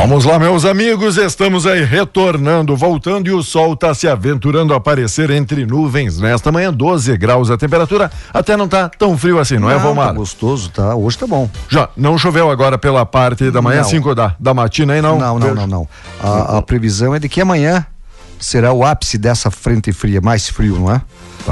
Vamos 0.00 0.24
lá, 0.24 0.38
meus 0.38 0.64
amigos, 0.64 1.16
estamos 1.16 1.66
aí 1.66 1.84
retornando, 1.84 2.76
voltando 2.76 3.26
e 3.26 3.32
o 3.32 3.42
sol 3.42 3.72
está 3.72 3.92
se 3.92 4.06
aventurando 4.06 4.72
a 4.72 4.76
aparecer 4.76 5.28
entre 5.28 5.66
nuvens. 5.66 6.20
Nesta 6.20 6.52
manhã, 6.52 6.72
12 6.72 7.16
graus 7.16 7.50
a 7.50 7.58
temperatura, 7.58 8.08
até 8.32 8.56
não 8.56 8.68
tá 8.68 8.88
tão 8.88 9.18
frio 9.18 9.40
assim, 9.40 9.58
não, 9.58 9.68
é, 9.68 9.76
Valmar? 9.76 10.06
Tá 10.06 10.12
gostoso, 10.12 10.70
tá? 10.70 10.94
Hoje 10.94 11.18
tá 11.18 11.26
bom. 11.26 11.50
Já, 11.68 11.88
não 11.96 12.16
choveu 12.16 12.48
agora 12.48 12.78
pela 12.78 13.04
parte 13.04 13.50
da 13.50 13.60
manhã, 13.60 13.82
Não. 13.82 13.88
5 13.88 14.14
da, 14.14 14.36
da 14.38 14.54
matina 14.54 14.92
aí, 14.92 15.02
não? 15.02 15.18
Não, 15.18 15.36
não, 15.36 15.54
não, 15.54 15.66
não. 15.66 15.88
A, 16.22 16.58
a 16.58 16.62
previsão 16.62 17.12
é 17.12 17.18
de 17.18 17.28
que 17.28 17.40
amanhã 17.40 17.84
será 18.38 18.72
o 18.72 18.84
ápice 18.84 19.18
dessa 19.18 19.50
frente 19.50 19.92
fria, 19.92 20.20
mais 20.20 20.48
frio, 20.48 20.78
não 20.78 20.92
é? 20.92 21.02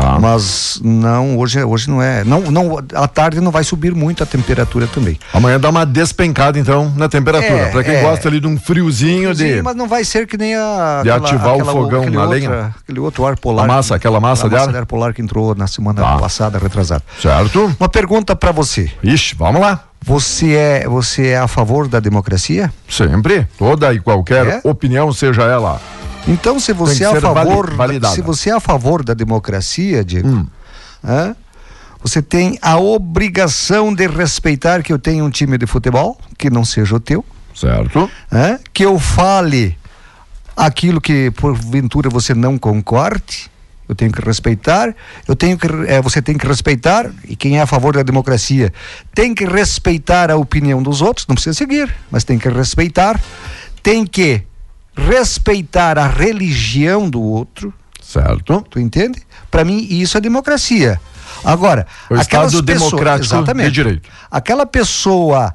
Tá. 0.00 0.18
Mas 0.20 0.80
não, 0.84 1.38
hoje, 1.38 1.62
hoje 1.64 1.88
não 1.88 2.02
é. 2.02 2.22
Não, 2.22 2.40
não, 2.50 2.78
à 2.94 3.08
tarde 3.08 3.40
não 3.40 3.50
vai 3.50 3.64
subir 3.64 3.94
muito 3.94 4.22
a 4.22 4.26
temperatura 4.26 4.86
também. 4.86 5.18
Amanhã 5.32 5.58
dá 5.58 5.70
uma 5.70 5.86
despencada, 5.86 6.58
então, 6.58 6.92
na 6.96 7.08
temperatura. 7.08 7.60
É, 7.60 7.70
Pra 7.70 7.82
quem 7.82 7.94
é. 7.94 8.02
gosta 8.02 8.28
ali 8.28 8.38
de 8.38 8.46
um 8.46 8.58
friozinho 8.58 9.34
de. 9.34 9.54
Sim, 9.56 9.62
mas 9.62 9.74
não 9.74 9.88
vai 9.88 10.04
ser 10.04 10.26
que 10.26 10.36
nem 10.36 10.54
a. 10.54 11.00
De 11.02 11.10
ativar 11.10 11.56
o 11.56 11.64
fogão 11.64 12.04
na 12.10 12.20
outra- 12.22 12.24
lenha? 12.26 12.74
Aquele 12.82 13.00
outro 13.00 13.24
ar 13.26 13.38
polar. 13.38 13.64
A 13.64 13.68
massa, 13.68 13.94
aquela 13.94 14.20
massa 14.20 14.48
de 14.48 14.56
ar? 14.56 14.84
polar 14.86 15.14
que 15.14 15.22
entrou 15.22 15.54
na 15.54 15.66
semana 15.66 16.02
Tá. 16.02 16.18
passada, 16.18 16.58
retrasada. 16.58 17.02
Certo? 17.20 17.74
Uma 17.80 17.88
pergunta 17.88 18.36
para 18.36 18.52
você. 18.52 18.90
Ixi, 19.02 19.34
vamos 19.34 19.60
lá. 19.60 19.80
Você 20.04 20.54
é, 20.54 20.86
você 20.86 21.28
é 21.28 21.38
a 21.38 21.48
favor 21.48 21.88
da 21.88 21.98
democracia? 22.00 22.72
Sempre, 22.88 23.46
toda 23.58 23.92
e 23.92 23.98
qualquer 23.98 24.46
É? 24.46 24.60
opinião, 24.62 25.12
seja 25.12 25.42
ela. 25.42 25.80
Então, 26.26 26.58
se 26.58 26.72
você 26.72 27.04
é 27.04 27.06
a 27.06 27.20
favor, 27.20 27.74
validada. 27.74 28.14
se 28.14 28.20
você 28.20 28.50
é 28.50 28.54
a 28.54 28.60
favor 28.60 29.04
da 29.04 29.14
democracia, 29.14 30.04
Diego, 30.04 30.28
Hum. 30.28 30.46
hã? 31.04 31.36
você 32.02 32.20
tem 32.22 32.58
a 32.62 32.78
obrigação 32.78 33.94
de 33.94 34.06
respeitar 34.06 34.82
que 34.82 34.92
eu 34.92 34.98
tenho 34.98 35.24
um 35.24 35.30
time 35.30 35.56
de 35.58 35.66
futebol 35.66 36.18
que 36.38 36.50
não 36.50 36.64
seja 36.64 36.96
o 36.96 37.00
teu, 37.00 37.24
Certo? 37.54 38.10
hã? 38.32 38.58
que 38.72 38.84
eu 38.84 38.98
fale 38.98 39.76
aquilo 40.56 41.00
que 41.00 41.30
porventura 41.32 42.08
você 42.10 42.34
não 42.34 42.58
concorde. 42.58 43.50
Eu 43.88 43.94
tenho 43.94 44.10
que 44.10 44.20
respeitar, 44.20 44.92
eu 45.28 45.36
tenho 45.36 45.56
que, 45.56 45.64
eh, 45.86 46.02
você 46.02 46.20
tem 46.20 46.36
que 46.36 46.44
respeitar, 46.44 47.08
e 47.28 47.36
quem 47.36 47.58
é 47.58 47.62
a 47.62 47.66
favor 47.66 47.94
da 47.94 48.02
democracia 48.02 48.72
tem 49.14 49.32
que 49.32 49.44
respeitar 49.44 50.28
a 50.28 50.36
opinião 50.36 50.82
dos 50.82 51.00
outros, 51.00 51.24
não 51.28 51.36
precisa 51.36 51.54
seguir, 51.56 51.94
mas 52.10 52.24
tem 52.24 52.36
que 52.36 52.48
respeitar, 52.48 53.20
tem 53.84 54.04
que 54.04 54.42
respeitar 54.96 55.98
a 55.98 56.06
religião 56.06 57.08
do 57.08 57.20
outro, 57.22 57.72
Certo? 58.00 58.64
tu 58.70 58.78
entende? 58.80 59.20
Para 59.50 59.64
mim, 59.64 59.86
isso 59.90 60.16
é 60.16 60.20
democracia. 60.20 61.00
Agora, 61.44 61.86
O 62.10 62.14
aquelas 62.14 62.52
Estado 62.52 62.64
pessoas- 62.64 62.90
democrático 62.90 63.34
exatamente, 63.34 63.66
de 63.68 63.72
direito. 63.74 64.08
Aquela 64.30 64.64
pessoa 64.64 65.54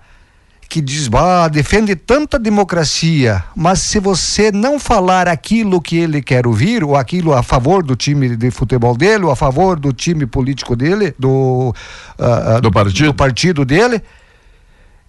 que 0.70 0.80
diz, 0.80 1.10
ah, 1.14 1.50
defende 1.50 1.96
tanta 1.98 2.40
democracia, 2.40 3.44
mas 3.54 3.80
se 3.82 4.00
você 4.00 4.54
não 4.54 4.80
falar 4.80 5.28
aquilo 5.28 5.82
que 5.82 5.98
ele 5.98 6.22
quer 6.22 6.48
ouvir, 6.48 6.82
ou 6.82 6.96
aquilo 6.96 7.34
a 7.34 7.44
favor 7.44 7.84
do 7.84 7.94
time 7.96 8.38
de 8.38 8.52
futebol 8.52 8.96
dele, 8.96 9.26
ou 9.26 9.32
a 9.32 9.36
favor 9.36 9.78
do 9.78 9.92
time 9.92 10.26
político 10.26 10.74
dele, 10.76 11.14
do, 11.20 11.74
ah, 12.18 12.60
Do 12.62 12.72
partido. 12.72 13.08
do 13.08 13.14
partido 13.14 13.66
dele, 13.66 14.02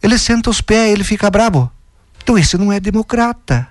ele 0.03 0.19
senta 0.19 0.51
os 0.51 0.61
pés, 0.61 0.93
ele 0.93 1.05
fica 1.05 1.31
bravo. 1.31 1.71
Então 2.23 2.37
esse 2.37 2.57
não 2.59 2.73
é 2.73 2.81
democrata. 2.81 3.69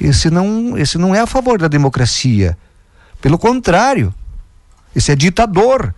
Esse 0.00 0.30
não, 0.30 0.76
esse 0.78 0.96
não 0.98 1.14
é 1.14 1.20
a 1.20 1.26
favor 1.26 1.58
da 1.58 1.68
democracia. 1.68 2.56
Pelo 3.20 3.38
contrário, 3.38 4.14
esse 4.94 5.10
é 5.10 5.16
ditador. 5.16 5.94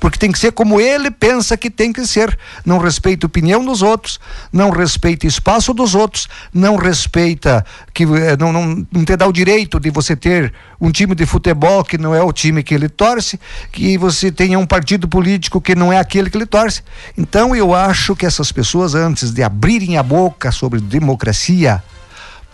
Porque 0.00 0.18
tem 0.18 0.32
que 0.32 0.38
ser 0.38 0.52
como 0.52 0.80
ele 0.80 1.10
pensa 1.10 1.58
que 1.58 1.70
tem 1.70 1.92
que 1.92 2.06
ser. 2.06 2.36
Não 2.64 2.78
respeita 2.78 3.26
a 3.26 3.28
opinião 3.28 3.62
dos 3.62 3.82
outros, 3.82 4.18
não 4.50 4.70
respeita 4.70 5.26
o 5.26 5.28
espaço 5.28 5.74
dos 5.74 5.94
outros, 5.94 6.26
não 6.54 6.76
respeita 6.76 7.64
que 7.92 8.04
eh, 8.04 8.34
não, 8.38 8.50
não, 8.50 8.86
não 8.90 9.04
te 9.04 9.14
dá 9.14 9.26
o 9.26 9.32
direito 9.32 9.78
de 9.78 9.90
você 9.90 10.16
ter 10.16 10.54
um 10.80 10.90
time 10.90 11.14
de 11.14 11.26
futebol 11.26 11.84
que 11.84 11.98
não 11.98 12.14
é 12.14 12.22
o 12.22 12.32
time 12.32 12.62
que 12.62 12.74
ele 12.74 12.88
torce, 12.88 13.38
que 13.70 13.98
você 13.98 14.32
tenha 14.32 14.58
um 14.58 14.64
partido 14.64 15.06
político 15.06 15.60
que 15.60 15.74
não 15.74 15.92
é 15.92 15.98
aquele 15.98 16.30
que 16.30 16.38
ele 16.38 16.46
torce. 16.46 16.82
Então 17.16 17.54
eu 17.54 17.74
acho 17.74 18.16
que 18.16 18.24
essas 18.24 18.50
pessoas, 18.50 18.94
antes 18.94 19.30
de 19.30 19.42
abrirem 19.42 19.98
a 19.98 20.02
boca 20.02 20.50
sobre 20.50 20.80
democracia, 20.80 21.84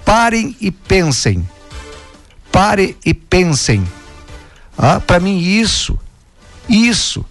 parem 0.06 0.56
e 0.60 0.70
pensem. 0.70 1.46
Pare 2.50 2.96
e 3.04 3.12
pensem. 3.12 3.86
Ah, 4.78 5.00
Para 5.00 5.20
mim, 5.20 5.36
isso, 5.38 5.98
isso 6.68 7.24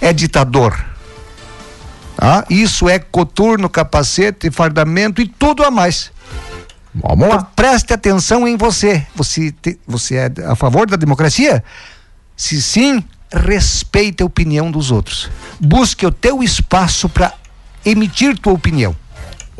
é 0.00 0.12
ditador. 0.12 0.84
Ah, 2.18 2.44
isso 2.50 2.88
é 2.88 2.98
coturno, 2.98 3.68
capacete, 3.68 4.50
fardamento 4.50 5.22
e 5.22 5.26
tudo 5.26 5.64
a 5.64 5.70
mais. 5.70 6.12
Vamos 6.94 7.26
Então, 7.26 7.36
lá. 7.38 7.44
preste 7.56 7.94
atenção 7.94 8.46
em 8.46 8.56
você. 8.56 9.06
Você, 9.14 9.50
te- 9.52 9.78
você 9.86 10.16
é 10.16 10.30
a 10.46 10.54
favor 10.54 10.86
da 10.88 10.96
democracia? 10.96 11.64
Se 12.36 12.60
sim, 12.60 13.02
respeite 13.32 14.22
a 14.22 14.26
opinião 14.26 14.70
dos 14.70 14.90
outros. 14.90 15.30
Busque 15.58 16.04
o 16.04 16.12
teu 16.12 16.42
espaço 16.42 17.08
para 17.08 17.32
emitir 17.86 18.36
tua 18.38 18.52
opinião. 18.52 18.94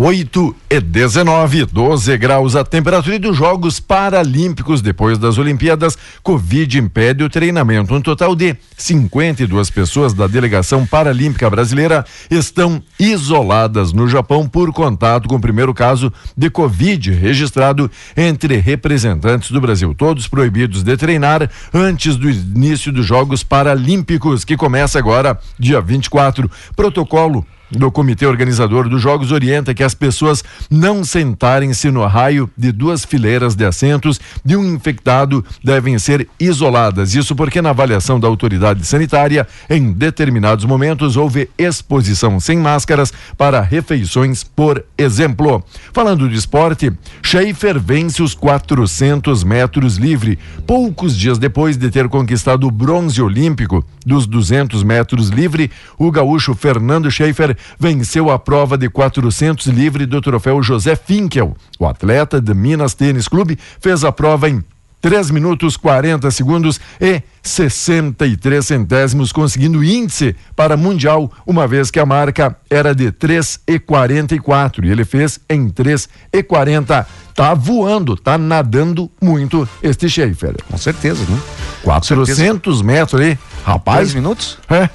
8 0.02 0.56
e 0.70 0.80
19, 0.80 1.66
12 1.66 2.16
graus 2.16 2.56
a 2.56 2.64
temperatura 2.64 3.16
e 3.16 3.18
dos 3.18 3.36
Jogos 3.36 3.78
Paralímpicos 3.78 4.80
depois 4.80 5.18
das 5.18 5.36
Olimpíadas, 5.36 5.94
Covid 6.22 6.78
impede 6.78 7.22
o 7.22 7.28
treinamento. 7.28 7.94
Um 7.94 8.00
total 8.00 8.34
de 8.34 8.56
52 8.78 9.68
pessoas 9.68 10.14
da 10.14 10.26
delegação 10.26 10.86
paralímpica 10.86 11.50
brasileira 11.50 12.02
estão 12.30 12.82
isoladas 12.98 13.92
no 13.92 14.08
Japão 14.08 14.48
por 14.48 14.72
contato 14.72 15.28
com 15.28 15.36
o 15.36 15.40
primeiro 15.40 15.74
caso 15.74 16.10
de 16.34 16.48
Covid 16.48 17.10
registrado 17.10 17.90
entre 18.16 18.56
representantes 18.56 19.50
do 19.50 19.60
Brasil. 19.60 19.94
Todos 19.94 20.26
proibidos 20.26 20.82
de 20.82 20.96
treinar 20.96 21.50
antes 21.74 22.16
do 22.16 22.30
início 22.30 22.90
dos 22.90 23.04
Jogos 23.04 23.42
Paralímpicos, 23.42 24.46
que 24.46 24.56
começa 24.56 24.98
agora, 24.98 25.38
dia 25.58 25.78
24. 25.78 26.50
Protocolo 26.74 27.44
do 27.70 27.90
comitê 27.90 28.26
organizador 28.26 28.88
dos 28.88 29.00
Jogos 29.00 29.30
orienta 29.32 29.72
que 29.74 29.82
as 29.82 29.94
pessoas 29.94 30.42
não 30.70 31.04
sentarem-se 31.04 31.90
no 31.90 32.04
raio 32.06 32.50
de 32.56 32.72
duas 32.72 33.04
fileiras 33.04 33.54
de 33.54 33.64
assentos 33.64 34.20
de 34.44 34.56
um 34.56 34.64
infectado 34.64 35.44
devem 35.62 35.98
ser 35.98 36.28
isoladas. 36.38 37.14
Isso 37.14 37.36
porque 37.36 37.62
na 37.62 37.70
avaliação 37.70 38.18
da 38.18 38.26
autoridade 38.26 38.84
sanitária, 38.84 39.46
em 39.68 39.92
determinados 39.92 40.64
momentos 40.64 41.16
houve 41.16 41.48
exposição 41.56 42.40
sem 42.40 42.58
máscaras 42.58 43.12
para 43.36 43.60
refeições, 43.60 44.42
por 44.42 44.84
exemplo. 44.98 45.62
Falando 45.92 46.28
de 46.28 46.36
esporte, 46.36 46.92
Schaefer 47.22 47.78
vence 47.78 48.22
os 48.22 48.34
400 48.34 49.44
metros 49.44 49.96
livre, 49.96 50.38
poucos 50.66 51.16
dias 51.16 51.38
depois 51.38 51.76
de 51.76 51.90
ter 51.90 52.08
conquistado 52.08 52.66
o 52.66 52.70
bronze 52.70 53.22
olímpico 53.22 53.84
dos 54.04 54.26
200 54.26 54.82
metros 54.82 55.28
livre, 55.28 55.70
o 55.98 56.10
gaúcho 56.10 56.54
Fernando 56.54 57.10
Schaefer 57.10 57.56
venceu 57.78 58.30
a 58.30 58.38
prova 58.38 58.76
de 58.76 58.88
400 58.88 59.66
livre 59.66 60.06
do 60.06 60.20
troféu 60.20 60.62
José 60.62 60.96
Finkel. 60.96 61.56
O 61.78 61.86
atleta 61.86 62.40
de 62.40 62.54
Minas 62.54 62.94
Tênis 62.94 63.28
Clube 63.28 63.58
fez 63.80 64.04
a 64.04 64.12
prova 64.12 64.48
em 64.48 64.62
3 65.00 65.30
minutos 65.30 65.76
40 65.76 66.30
segundos 66.30 66.78
e 67.00 67.22
63 67.42 68.64
centésimos, 68.64 69.32
conseguindo 69.32 69.82
índice 69.82 70.36
para 70.54 70.76
Mundial, 70.76 71.32
uma 71.46 71.66
vez 71.66 71.90
que 71.90 71.98
a 71.98 72.04
marca 72.04 72.54
era 72.68 72.94
de 72.94 73.10
3 73.10 73.60
e 73.66 73.78
44 73.78 74.84
e 74.84 74.90
ele 74.90 75.04
fez 75.04 75.40
em 75.48 75.70
3 75.70 76.08
e 76.32 76.42
40. 76.42 77.06
Tá 77.34 77.54
voando, 77.54 78.16
tá 78.16 78.36
nadando 78.36 79.10
muito 79.20 79.66
este 79.82 80.08
Schaefer. 80.08 80.56
Com 80.68 80.76
certeza, 80.76 81.24
né? 81.26 81.40
400 81.82 82.36
certeza. 82.36 82.84
metros 82.84 83.20
ali, 83.20 83.38
rapaz. 83.64 84.08
10 84.08 84.14
minutos? 84.14 84.58
É. 84.68 84.90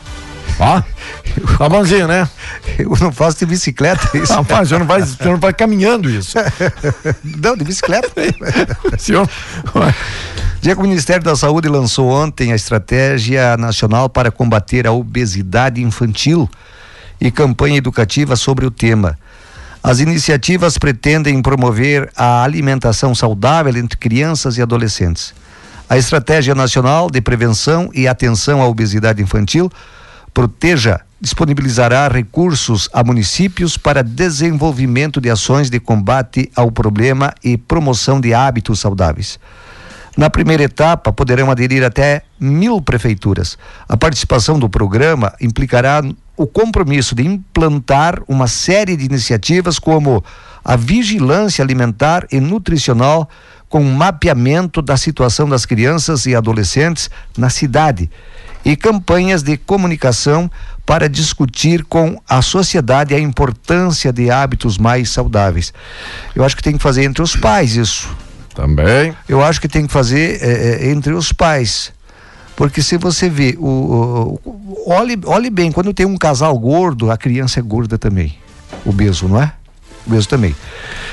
Ó, 0.59 0.81
tá 1.57 1.69
bonzinho, 1.69 2.07
né? 2.07 2.27
Eu 2.77 2.95
não 3.01 3.11
faço 3.11 3.39
de 3.39 3.45
bicicleta 3.45 4.17
isso. 4.17 4.33
Rapaz, 4.33 4.69
você 4.69 4.77
não 4.77 4.85
vai, 4.85 5.01
você 5.01 5.25
não 5.25 5.37
vai 5.37 5.53
caminhando 5.53 6.09
isso. 6.09 6.37
não, 7.23 7.57
de 7.57 7.63
bicicleta. 7.63 8.09
Senhor. 8.97 9.29
Dia 10.61 10.75
que 10.75 10.81
o 10.81 10.83
Ministério 10.83 11.23
da 11.23 11.35
Saúde 11.35 11.67
lançou 11.67 12.09
ontem 12.09 12.51
a 12.51 12.55
Estratégia 12.55 13.57
Nacional 13.57 14.09
para 14.09 14.31
Combater 14.31 14.87
a 14.87 14.91
Obesidade 14.91 15.81
Infantil 15.81 16.49
e 17.19 17.29
campanha 17.29 17.77
educativa 17.77 18.35
sobre 18.35 18.65
o 18.65 18.71
tema. 18.71 19.17
As 19.83 19.99
iniciativas 19.99 20.77
pretendem 20.79 21.39
promover 21.41 22.09
a 22.15 22.43
alimentação 22.43 23.13
saudável 23.13 23.75
entre 23.77 23.95
crianças 23.97 24.57
e 24.57 24.61
adolescentes. 24.61 25.33
A 25.87 25.97
Estratégia 25.97 26.55
Nacional 26.55 27.11
de 27.11 27.21
Prevenção 27.21 27.91
e 27.93 28.07
Atenção 28.07 28.63
à 28.63 28.67
Obesidade 28.67 29.21
Infantil 29.21 29.71
Proteja 30.35 30.99
disponibilizará 31.21 32.09
recursos 32.09 32.89
a 32.91 33.01
municípios 33.05 33.77
para 33.77 34.03
desenvolvimento 34.03 35.21
de 35.21 35.29
ações 35.29 35.69
de 35.69 35.79
combate 35.79 36.51
ao 36.53 36.69
problema 36.69 37.33
e 37.41 37.55
promoção 37.55 38.19
de 38.19 38.33
hábitos 38.33 38.81
saudáveis. 38.81 39.39
Na 40.17 40.29
primeira 40.29 40.63
etapa, 40.63 41.13
poderão 41.13 41.49
aderir 41.49 41.85
até 41.85 42.21
mil 42.37 42.81
prefeituras. 42.81 43.57
A 43.87 43.95
participação 43.95 44.59
do 44.59 44.69
programa 44.69 45.31
implicará 45.39 46.03
o 46.35 46.45
compromisso 46.45 47.15
de 47.15 47.25
implantar 47.25 48.21
uma 48.27 48.47
série 48.49 48.97
de 48.97 49.05
iniciativas 49.05 49.79
como 49.79 50.21
a 50.65 50.75
vigilância 50.75 51.63
alimentar 51.63 52.27
e 52.29 52.41
nutricional 52.41 53.29
com 53.69 53.81
mapeamento 53.83 54.81
da 54.81 54.97
situação 54.97 55.47
das 55.47 55.65
crianças 55.65 56.25
e 56.25 56.35
adolescentes 56.35 57.09
na 57.37 57.49
cidade 57.49 58.09
e 58.65 58.75
campanhas 58.75 59.43
de 59.43 59.55
comunicação 59.55 60.49
para 60.83 61.07
discutir 61.07 61.85
com 61.85 62.19
a 62.27 62.41
sociedade 62.41 63.13
a 63.13 63.19
importância 63.19 64.11
de 64.11 64.31
hábitos 64.31 64.79
mais 64.79 65.11
saudáveis. 65.11 65.71
Eu 66.35 66.43
acho 66.43 66.57
que 66.57 66.63
tem 66.63 66.75
que 66.75 66.81
fazer 66.81 67.03
entre 67.03 67.21
os 67.21 67.35
pais 67.35 67.75
isso. 67.75 68.09
Também. 68.55 69.15
Eu 69.29 69.43
acho 69.43 69.61
que 69.61 69.67
tem 69.67 69.85
que 69.85 69.93
fazer 69.93 70.41
é, 70.41 70.85
é, 70.85 70.89
entre 70.89 71.13
os 71.13 71.31
pais. 71.31 71.93
Porque 72.55 72.81
se 72.81 72.97
você 72.97 73.29
vê, 73.29 73.55
o, 73.59 74.39
o, 74.43 74.89
olhe, 74.89 75.19
olhe 75.25 75.49
bem, 75.49 75.71
quando 75.71 75.93
tem 75.93 76.05
um 76.05 76.17
casal 76.17 76.57
gordo, 76.57 77.11
a 77.11 77.17
criança 77.17 77.59
é 77.59 77.63
gorda 77.63 77.97
também. 77.97 78.37
O 78.85 78.93
beso, 78.93 79.27
não 79.27 79.41
é? 79.41 79.51
O 80.07 80.09
beso 80.09 80.27
também. 80.29 80.55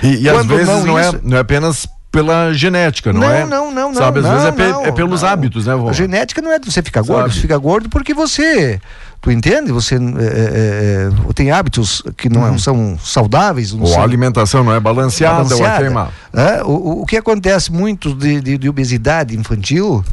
E, 0.03 0.23
e 0.23 0.29
às 0.29 0.47
vezes 0.47 0.69
não, 0.69 0.87
não, 0.87 0.99
é, 0.99 1.09
isso... 1.09 1.17
é, 1.17 1.21
não 1.23 1.37
é 1.37 1.41
apenas 1.41 1.89
pela 2.13 2.53
genética, 2.53 3.11
não, 3.11 3.23
não 3.23 3.31
é? 3.31 3.47
Não, 3.47 3.71
não, 3.73 3.91
não. 3.91 3.95
Sabe, 3.95 4.19
às 4.19 4.25
não, 4.27 4.33
vezes 4.33 4.47
é, 4.47 4.51
não, 4.51 4.83
pe, 4.83 4.89
é 4.89 4.93
pelos 4.93 5.23
não. 5.23 5.29
hábitos, 5.31 5.67
né, 5.67 5.75
vô? 5.75 5.89
A 5.89 5.93
genética 5.95 6.43
não 6.43 6.53
é 6.53 6.61
você 6.61 6.83
ficar 6.83 7.01
gordo, 7.01 7.23
Sabe? 7.23 7.35
você 7.35 7.41
fica 7.41 7.57
gordo 7.57 7.89
porque 7.89 8.13
você. 8.13 8.79
Tu 9.23 9.31
entende? 9.31 9.73
Você 9.73 9.95
é, 9.95 9.99
é, 9.99 11.09
é 11.09 11.33
tem 11.35 11.51
hábitos 11.51 12.03
que 12.17 12.29
não 12.29 12.43
uhum. 12.43 12.59
são 12.59 12.99
saudáveis. 13.03 13.73
Não 13.73 13.85
ou 13.85 13.99
a 13.99 14.03
alimentação 14.03 14.63
não 14.63 14.75
é 14.75 14.81
balanceada, 14.81 15.37
balanceada. 15.37 15.63
ou 15.63 15.75
é 15.75 15.79
queimada. 15.79 16.11
É, 16.35 16.63
o, 16.65 17.03
o 17.03 17.07
que 17.07 17.17
acontece 17.17 17.73
muito 17.73 18.15
de, 18.15 18.41
de, 18.43 18.59
de 18.59 18.69
obesidade 18.69 19.35
infantil 19.35 20.05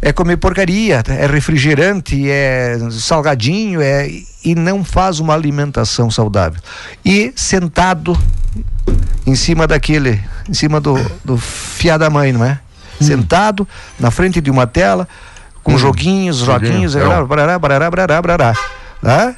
é 0.00 0.12
comer 0.12 0.36
porcaria, 0.36 1.02
é 1.08 1.26
refrigerante, 1.26 2.30
é 2.30 2.78
salgadinho, 2.90 3.80
é 3.80 4.08
e 4.44 4.54
não 4.54 4.84
faz 4.84 5.18
uma 5.18 5.34
alimentação 5.34 6.10
saudável. 6.10 6.60
E 7.04 7.32
sentado 7.34 8.16
em 9.26 9.34
cima 9.34 9.66
daquele, 9.66 10.22
em 10.48 10.54
cima 10.54 10.80
do, 10.80 10.94
do 11.24 11.36
fiar 11.36 11.98
da 11.98 12.08
mãe, 12.08 12.32
não 12.32 12.44
é? 12.44 12.60
Hum. 13.00 13.04
Sentado 13.04 13.66
na 13.98 14.10
frente 14.10 14.40
de 14.40 14.50
uma 14.50 14.66
tela, 14.66 15.08
com 15.64 15.74
hum. 15.74 15.78
joguinhos, 15.78 16.38
joguinhos, 16.38 16.94
barará, 16.94 17.58
barará, 17.58 17.90
barará, 17.90 18.22
barará. 18.22 18.54
Tá? 19.02 19.34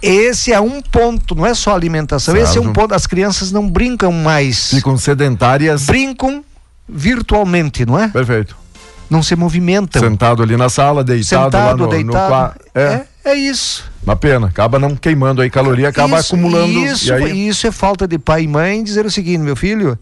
Esse 0.00 0.52
é 0.52 0.60
um 0.60 0.80
ponto, 0.80 1.34
não 1.34 1.46
é 1.46 1.54
só 1.54 1.74
alimentação, 1.74 2.34
certo. 2.34 2.48
esse 2.48 2.58
é 2.58 2.60
um 2.60 2.72
ponto. 2.72 2.94
As 2.94 3.06
crianças 3.06 3.50
não 3.50 3.68
brincam 3.68 4.12
mais. 4.12 4.70
Ficam 4.70 4.96
sedentárias. 4.96 5.86
Brincam 5.86 6.44
virtualmente, 6.88 7.86
não 7.86 7.98
é? 7.98 8.08
Perfeito. 8.08 8.61
Não 9.12 9.22
se 9.22 9.36
movimentam. 9.36 10.00
Sentado 10.00 10.42
ali 10.42 10.56
na 10.56 10.68
sala, 10.68 11.04
deitado 11.04 11.44
Sentado, 11.44 11.82
lá 11.82 11.86
no, 11.86 11.88
deitado. 11.88 12.54
No... 12.74 12.80
É. 12.80 12.84
é. 12.84 13.12
É 13.24 13.34
isso. 13.34 13.84
Uma 14.02 14.16
pena, 14.16 14.48
acaba 14.48 14.80
não 14.80 14.96
queimando 14.96 15.42
aí 15.42 15.50
caloria, 15.50 15.88
acaba 15.88 16.18
isso, 16.18 16.34
acumulando. 16.34 16.72
Isso, 16.72 17.14
aí... 17.14 17.48
isso 17.48 17.66
é 17.68 17.70
falta 17.70 18.06
de 18.06 18.18
pai 18.18 18.42
e 18.42 18.48
mãe 18.48 18.82
dizer 18.82 19.06
o 19.06 19.10
seguinte, 19.10 19.38
meu 19.38 19.54
filho, 19.54 19.96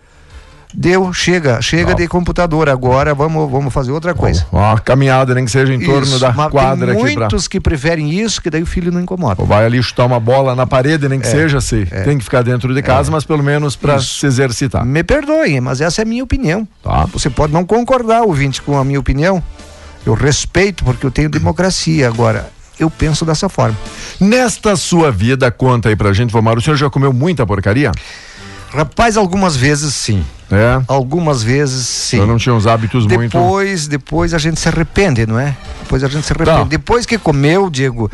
deu, 0.75 1.13
chega, 1.13 1.61
chega 1.61 1.91
não. 1.91 1.95
de 1.95 2.09
computador 2.09 2.69
agora, 2.69 3.15
vamos, 3.15 3.51
vamos 3.51 3.73
fazer 3.73 3.93
outra 3.93 4.15
coisa. 4.15 4.47
Uma 4.53 4.79
caminhada, 4.79 5.35
nem 5.35 5.45
que 5.45 5.51
seja 5.51 5.73
em 5.73 5.81
torno 5.81 6.19
da 6.19 6.33
quadra 6.33 6.95
tem 6.95 7.05
aqui. 7.05 7.17
muitos 7.17 7.49
pra... 7.49 7.51
que 7.51 7.61
preferem 7.61 8.11
isso, 8.11 8.41
que 8.41 8.51
daí 8.51 8.63
o 8.63 8.67
filho 8.67 8.93
não 8.93 9.01
incomoda. 9.01 9.41
Ou 9.41 9.47
vai 9.47 9.65
ali 9.65 9.83
chutar 9.83 10.07
uma 10.07 10.21
bola 10.21 10.55
na 10.55 10.67
parede, 10.67 11.09
nem 11.09 11.21
que 11.21 11.27
é, 11.27 11.31
seja, 11.31 11.61
se 11.61 11.87
é. 11.91 12.03
tem 12.03 12.19
que 12.19 12.25
ficar 12.25 12.43
dentro 12.43 12.75
de 12.75 12.83
casa, 12.83 13.11
é. 13.11 13.13
mas 13.13 13.25
pelo 13.25 13.43
menos 13.43 13.77
para 13.77 13.99
se 14.01 14.27
exercitar. 14.27 14.85
Me 14.85 15.03
perdoem, 15.03 15.61
mas 15.61 15.81
essa 15.81 16.03
é 16.03 16.05
a 16.05 16.07
minha 16.07 16.25
opinião. 16.25 16.67
Tá. 16.83 17.07
Você 17.13 17.29
pode 17.29 17.53
não 17.53 17.65
concordar, 17.65 18.23
ouvinte, 18.23 18.63
com 18.63 18.79
a 18.79 18.85
minha 18.85 19.01
opinião. 19.01 19.43
Eu 20.05 20.15
respeito 20.15 20.85
porque 20.85 21.05
eu 21.05 21.11
tenho 21.11 21.29
democracia 21.29 22.09
agora 22.09 22.49
eu 22.81 22.91
penso 22.91 23.25
dessa 23.25 23.49
forma. 23.49 23.77
Nesta 24.19 24.75
sua 24.75 25.13
vida, 25.13 25.51
conta 25.51 25.91
aí 25.91 25.97
pra 25.97 26.13
gente, 26.13 26.33
Vomar, 26.33 26.57
o 26.57 26.63
senhor 26.63 26.77
já 26.77 26.89
comeu 26.89 27.13
muita 27.13 27.47
porcaria? 27.47 27.93
Rapaz, 28.73 29.17
algumas 29.17 29.57
vezes 29.57 29.95
sim. 29.95 30.25
É? 30.51 30.83
Algumas 30.89 31.43
vezes 31.43 31.87
sim. 31.87 32.19
Eu 32.19 32.27
não 32.27 32.37
tinha 32.37 32.55
uns 32.55 32.67
hábitos 32.67 33.07
depois, 33.07 33.19
muito. 33.19 33.39
Depois, 33.39 33.87
depois 33.87 34.35
a 34.35 34.39
gente 34.39 34.59
se 34.59 34.69
arrepende, 34.69 35.27
não 35.27 35.39
é? 35.39 35.57
Depois 35.83 36.03
a 36.03 36.09
gente 36.09 36.27
se 36.27 36.33
arrepende. 36.33 36.59
Tá. 36.59 36.65
Depois 36.65 37.07
que 37.07 37.19
comeu, 37.19 37.71
Diego, 37.71 38.11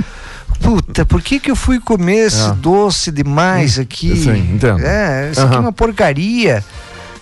puta, 0.61 1.05
por 1.05 1.23
que 1.23 1.41
que 1.41 1.51
eu 1.51 1.57
fui 1.57 1.81
comer 1.81 2.27
esse 2.27 2.49
é. 2.49 2.53
doce 2.53 3.11
demais 3.11 3.79
aqui? 3.79 4.15
Sim, 4.17 4.55
entendo. 4.55 4.81
É, 4.81 5.31
isso 5.31 5.41
uhum. 5.41 5.47
aqui 5.47 5.57
é 5.57 5.61
uma 5.61 5.73
porcaria. 5.73 6.65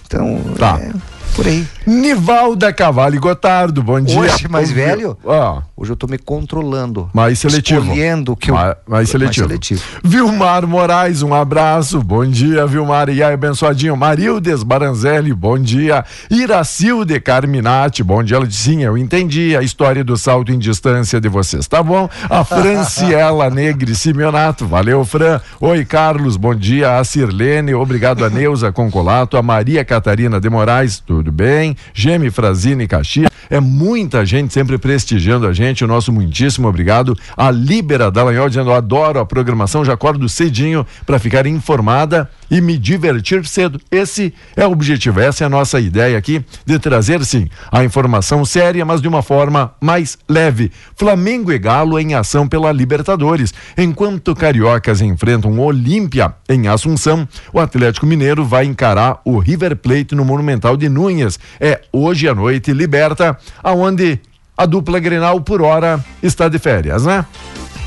Então, 0.06 0.40
tá. 0.58 0.78
É 0.80 0.92
por 1.34 1.46
aí. 1.46 1.66
Nivalda 1.86 2.72
Cavalli 2.72 3.18
Gotardo, 3.18 3.82
bom 3.82 4.00
dia. 4.00 4.18
Hoje 4.18 4.48
mais 4.48 4.70
Ouviu? 4.70 4.84
velho? 4.84 5.18
Ó. 5.22 5.60
Hoje 5.76 5.92
eu 5.92 5.96
tô 5.96 6.06
me 6.06 6.16
controlando. 6.16 7.10
Mais 7.12 7.38
seletivo. 7.38 7.82
Escolhendo 7.82 8.34
que 8.34 8.50
eu... 8.50 8.54
Mais, 8.54 8.76
mais, 8.86 9.10
seletivo. 9.10 9.48
mais 9.48 9.66
seletivo. 9.66 9.82
Vilmar 10.02 10.66
Moraes, 10.66 11.20
um 11.20 11.34
abraço. 11.34 12.00
Bom 12.02 12.24
dia, 12.24 12.66
Vilmar. 12.66 13.10
E 13.10 13.22
aí, 13.22 13.34
abençoadinho. 13.34 13.96
Marildes 13.96 14.62
Baranzelli, 14.62 15.34
bom 15.34 15.58
dia. 15.58 16.04
Iracilde 16.30 17.20
Carminati, 17.20 18.02
bom 18.02 18.22
dia. 18.22 18.38
Ela 18.38 18.46
disse, 18.46 18.62
sim, 18.62 18.82
eu 18.82 18.96
entendi 18.96 19.54
a 19.54 19.62
história 19.62 20.02
do 20.02 20.16
salto 20.16 20.52
em 20.52 20.58
distância 20.58 21.20
de 21.20 21.28
vocês, 21.28 21.66
tá 21.68 21.82
bom? 21.82 22.08
A 22.30 22.42
Franciela 22.44 23.50
Negri 23.50 23.94
Simeonato, 23.94 24.66
valeu, 24.66 25.04
Fran. 25.04 25.38
Oi, 25.60 25.84
Carlos, 25.84 26.38
bom 26.38 26.54
dia. 26.54 26.98
A 26.98 27.04
Sirlene, 27.04 27.74
obrigado 27.74 28.24
a 28.24 28.30
Neuza 28.30 28.72
Concolato, 28.72 29.36
a 29.36 29.42
Maria 29.42 29.84
Catarina 29.84 30.40
de 30.40 30.48
Moraes, 30.48 30.98
tudo 30.98 31.30
bem? 31.30 31.73
Geme, 31.92 32.30
Frazini, 32.30 32.86
Caxias. 32.86 33.30
É 33.50 33.60
muita 33.60 34.24
gente 34.24 34.52
sempre 34.52 34.78
prestigiando 34.78 35.46
a 35.46 35.52
gente. 35.52 35.84
O 35.84 35.86
nosso 35.86 36.12
muitíssimo 36.12 36.68
obrigado. 36.68 37.16
A 37.36 37.50
Libera 37.50 38.10
Dallagnol 38.10 38.48
dizendo: 38.48 38.72
adoro 38.72 39.20
a 39.20 39.26
programação, 39.26 39.84
já 39.84 39.92
acordo 39.92 40.28
cedinho 40.28 40.86
para 41.06 41.18
ficar 41.18 41.46
informada 41.46 42.28
e 42.50 42.60
me 42.60 42.76
divertir 42.78 43.46
cedo. 43.46 43.80
Esse 43.90 44.34
é 44.56 44.66
o 44.66 44.72
objetivo, 44.72 45.20
essa 45.20 45.44
é 45.44 45.46
a 45.46 45.50
nossa 45.50 45.80
ideia 45.80 46.16
aqui 46.16 46.44
de 46.64 46.78
trazer 46.78 47.24
sim 47.24 47.48
a 47.70 47.84
informação 47.84 48.44
séria, 48.44 48.84
mas 48.84 49.00
de 49.00 49.08
uma 49.08 49.22
forma 49.22 49.72
mais 49.80 50.18
leve. 50.28 50.70
Flamengo 50.96 51.52
e 51.52 51.58
Galo 51.58 51.98
em 51.98 52.14
ação 52.14 52.46
pela 52.46 52.72
Libertadores. 52.72 53.52
Enquanto 53.76 54.34
cariocas 54.34 55.00
enfrentam 55.00 55.58
Olímpia 55.58 56.34
em 56.48 56.68
Assunção, 56.68 57.26
o 57.52 57.60
Atlético 57.60 58.06
Mineiro 58.06 58.44
vai 58.44 58.64
encarar 58.64 59.20
o 59.24 59.38
River 59.38 59.76
Plate 59.76 60.14
no 60.14 60.24
Monumental 60.24 60.76
de 60.76 60.88
Núñez. 60.88 61.38
É 61.66 61.80
hoje 61.90 62.28
à 62.28 62.34
noite, 62.34 62.72
liberta, 62.74 63.38
aonde 63.62 64.20
a 64.56 64.66
dupla 64.66 64.98
Grenal 65.00 65.40
por 65.40 65.62
hora 65.62 65.98
está 66.22 66.46
de 66.48 66.58
férias, 66.58 67.06
né? 67.06 67.24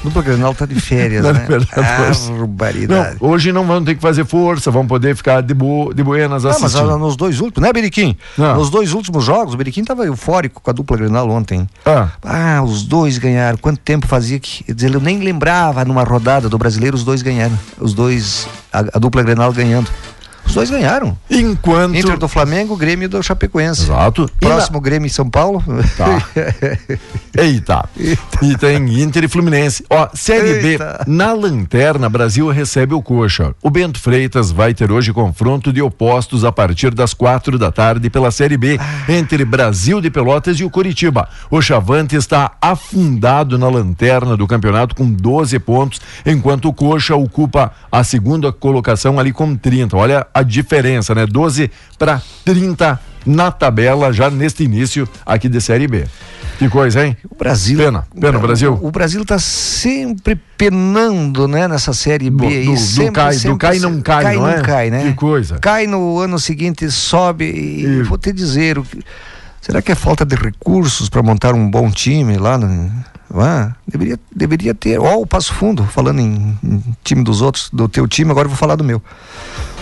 Dupla 0.03 0.21
Grenal 0.21 0.53
tá 0.55 0.65
de 0.65 0.79
férias, 0.79 1.23
Na 1.25 1.33
né? 1.33 1.45
Barbaridade. 1.47 3.17
Não, 3.21 3.29
hoje 3.29 3.51
não 3.51 3.65
vamos 3.65 3.85
ter 3.85 3.95
que 3.95 4.01
fazer 4.01 4.25
força, 4.25 4.71
vamos 4.71 4.87
poder 4.87 5.15
ficar 5.15 5.41
de, 5.41 5.53
bo, 5.53 5.93
de 5.93 6.03
buenas 6.03 6.45
Ah, 6.45 6.49
mas 6.59 6.63
assistindo. 6.63 6.91
ah, 6.91 6.97
nos 6.97 7.15
dois 7.15 7.39
últimos, 7.39 7.67
né, 7.67 7.73
Beriquim? 7.73 8.15
Não. 8.37 8.55
Nos 8.57 8.69
dois 8.69 8.93
últimos 8.93 9.23
jogos, 9.25 9.53
o 9.53 9.57
Beriquim 9.57 9.83
tava 9.83 10.05
eufórico 10.05 10.61
com 10.61 10.69
a 10.69 10.73
dupla 10.73 10.97
Grenal 10.97 11.29
ontem. 11.29 11.67
Ah, 11.85 12.09
Ah, 12.23 12.61
os 12.63 12.83
dois 12.83 13.17
ganharam. 13.17 13.57
Quanto 13.57 13.79
tempo 13.79 14.07
fazia 14.07 14.39
que. 14.39 14.63
eu 14.67 14.99
nem 15.01 15.19
lembrava 15.19 15.83
numa 15.85 16.03
rodada 16.03 16.47
do 16.49 16.57
brasileiro, 16.57 16.95
os 16.95 17.03
dois 17.03 17.21
ganharam. 17.21 17.57
Os 17.79 17.93
dois, 17.93 18.47
a, 18.71 18.79
a 18.79 18.99
dupla 18.99 19.23
Grenal 19.23 19.51
ganhando. 19.51 19.89
Os 20.47 20.53
dois 20.55 20.69
ganharam. 20.69 21.17
enquanto. 21.29 21.95
Inter 21.95 22.17
do 22.17 22.27
Flamengo, 22.27 22.75
Grêmio 22.75 23.07
do 23.09 23.21
Chapecoense. 23.21 23.83
Exato. 23.83 24.29
E 24.41 24.45
na- 24.45 24.55
Próximo 24.55 24.79
Grêmio 24.81 25.05
em 25.05 25.09
São 25.09 25.29
Paulo. 25.29 25.63
Tá. 25.97 26.23
Eita. 27.37 27.87
E 28.41 28.57
tem 28.57 29.01
Inter 29.01 29.25
e 29.25 29.27
Fluminense. 29.27 29.83
Ó, 29.89 30.07
Série 30.13 30.67
Eita. 30.69 31.03
B, 31.05 31.11
na 31.11 31.33
lanterna, 31.33 32.09
Brasil 32.09 32.49
recebe 32.49 32.93
o 32.93 33.01
Coxa. 33.01 33.53
O 33.61 33.69
Bento 33.69 33.99
Freitas 33.99 34.51
vai 34.51 34.73
ter 34.73 34.91
hoje 34.91 35.13
confronto 35.13 35.71
de 35.71 35.81
opostos 35.81 36.43
a 36.43 36.51
partir 36.51 36.93
das 36.93 37.13
quatro 37.13 37.59
da 37.59 37.71
tarde 37.71 38.09
pela 38.09 38.31
Série 38.31 38.57
B, 38.57 38.79
entre 39.07 39.43
Brasil 39.45 40.01
de 40.01 40.09
Pelotas 40.09 40.59
e 40.59 40.63
o 40.63 40.69
Curitiba. 40.69 41.27
O 41.51 41.61
Chavante 41.61 42.15
está 42.15 42.53
afundado 42.61 43.57
na 43.57 43.67
lanterna 43.69 44.35
do 44.37 44.47
campeonato 44.47 44.95
com 44.95 45.11
12 45.11 45.59
pontos, 45.59 46.01
enquanto 46.25 46.69
o 46.69 46.73
Coxa 46.73 47.15
ocupa 47.15 47.71
a 47.91 48.03
segunda 48.03 48.51
colocação 48.51 49.19
ali 49.19 49.31
com 49.31 49.55
30. 49.55 49.95
Olha 49.95 50.25
a 50.39 50.43
diferença, 50.43 51.13
né? 51.15 51.25
12 51.25 51.69
para 51.97 52.21
30 52.45 52.99
na 53.25 53.51
tabela 53.51 54.13
já 54.13 54.29
neste 54.29 54.63
início 54.63 55.07
aqui 55.25 55.49
de 55.49 55.59
Série 55.59 55.87
B. 55.87 56.05
Que 56.57 56.69
coisa, 56.69 57.05
hein? 57.05 57.15
O 57.29 57.35
Brasil. 57.35 57.77
Pena, 57.77 58.07
pena, 58.19 58.37
o 58.37 58.41
Brasil. 58.41 58.79
O 58.81 58.89
Brasil 58.89 59.23
tá 59.25 59.37
sempre 59.37 60.35
penando, 60.57 61.47
né, 61.47 61.67
nessa 61.67 61.93
série 61.93 62.29
B. 62.29 62.47
Do- 62.47 62.65
do- 62.65 62.71
do 62.71 62.77
sempre, 62.77 63.11
cai- 63.13 63.35
do 63.35 63.39
sempre, 63.39 63.57
cai 63.59 63.77
e 63.77 63.79
não 63.79 64.01
cai, 64.01 64.23
cai 64.23 64.35
não 64.35 64.41
não 64.43 64.49
é? 64.49 64.61
cai, 64.61 64.89
né? 64.89 65.03
Que 65.03 65.13
coisa. 65.13 65.59
Cai 65.59 65.85
no 65.85 66.17
ano 66.19 66.39
seguinte, 66.39 66.89
sobe 66.89 67.45
e, 67.45 67.83
E- 67.85 68.03
vou 68.03 68.17
te 68.17 68.31
dizer, 68.33 68.81
será 69.61 69.81
que 69.81 69.91
é 69.91 69.95
falta 69.95 70.25
de 70.25 70.35
recursos 70.35 71.09
para 71.09 71.21
montar 71.21 71.53
um 71.53 71.69
bom 71.69 71.91
time 71.91 72.37
lá 72.37 72.57
no, 72.57 72.91
ah, 73.35 73.73
deveria, 73.87 74.17
deveria 74.35 74.73
ter, 74.73 74.97
ó, 74.99 75.17
o 75.17 75.27
Passo 75.27 75.53
Fundo, 75.53 75.83
falando 75.83 76.21
em, 76.21 76.57
em 76.63 76.83
time 77.03 77.23
dos 77.23 77.41
outros, 77.41 77.69
do 77.71 77.87
teu 77.87 78.07
time, 78.07 78.31
agora 78.31 78.45
eu 78.45 78.49
vou 78.49 78.57
falar 78.57 78.75
do 78.75 78.83
meu. 78.83 78.99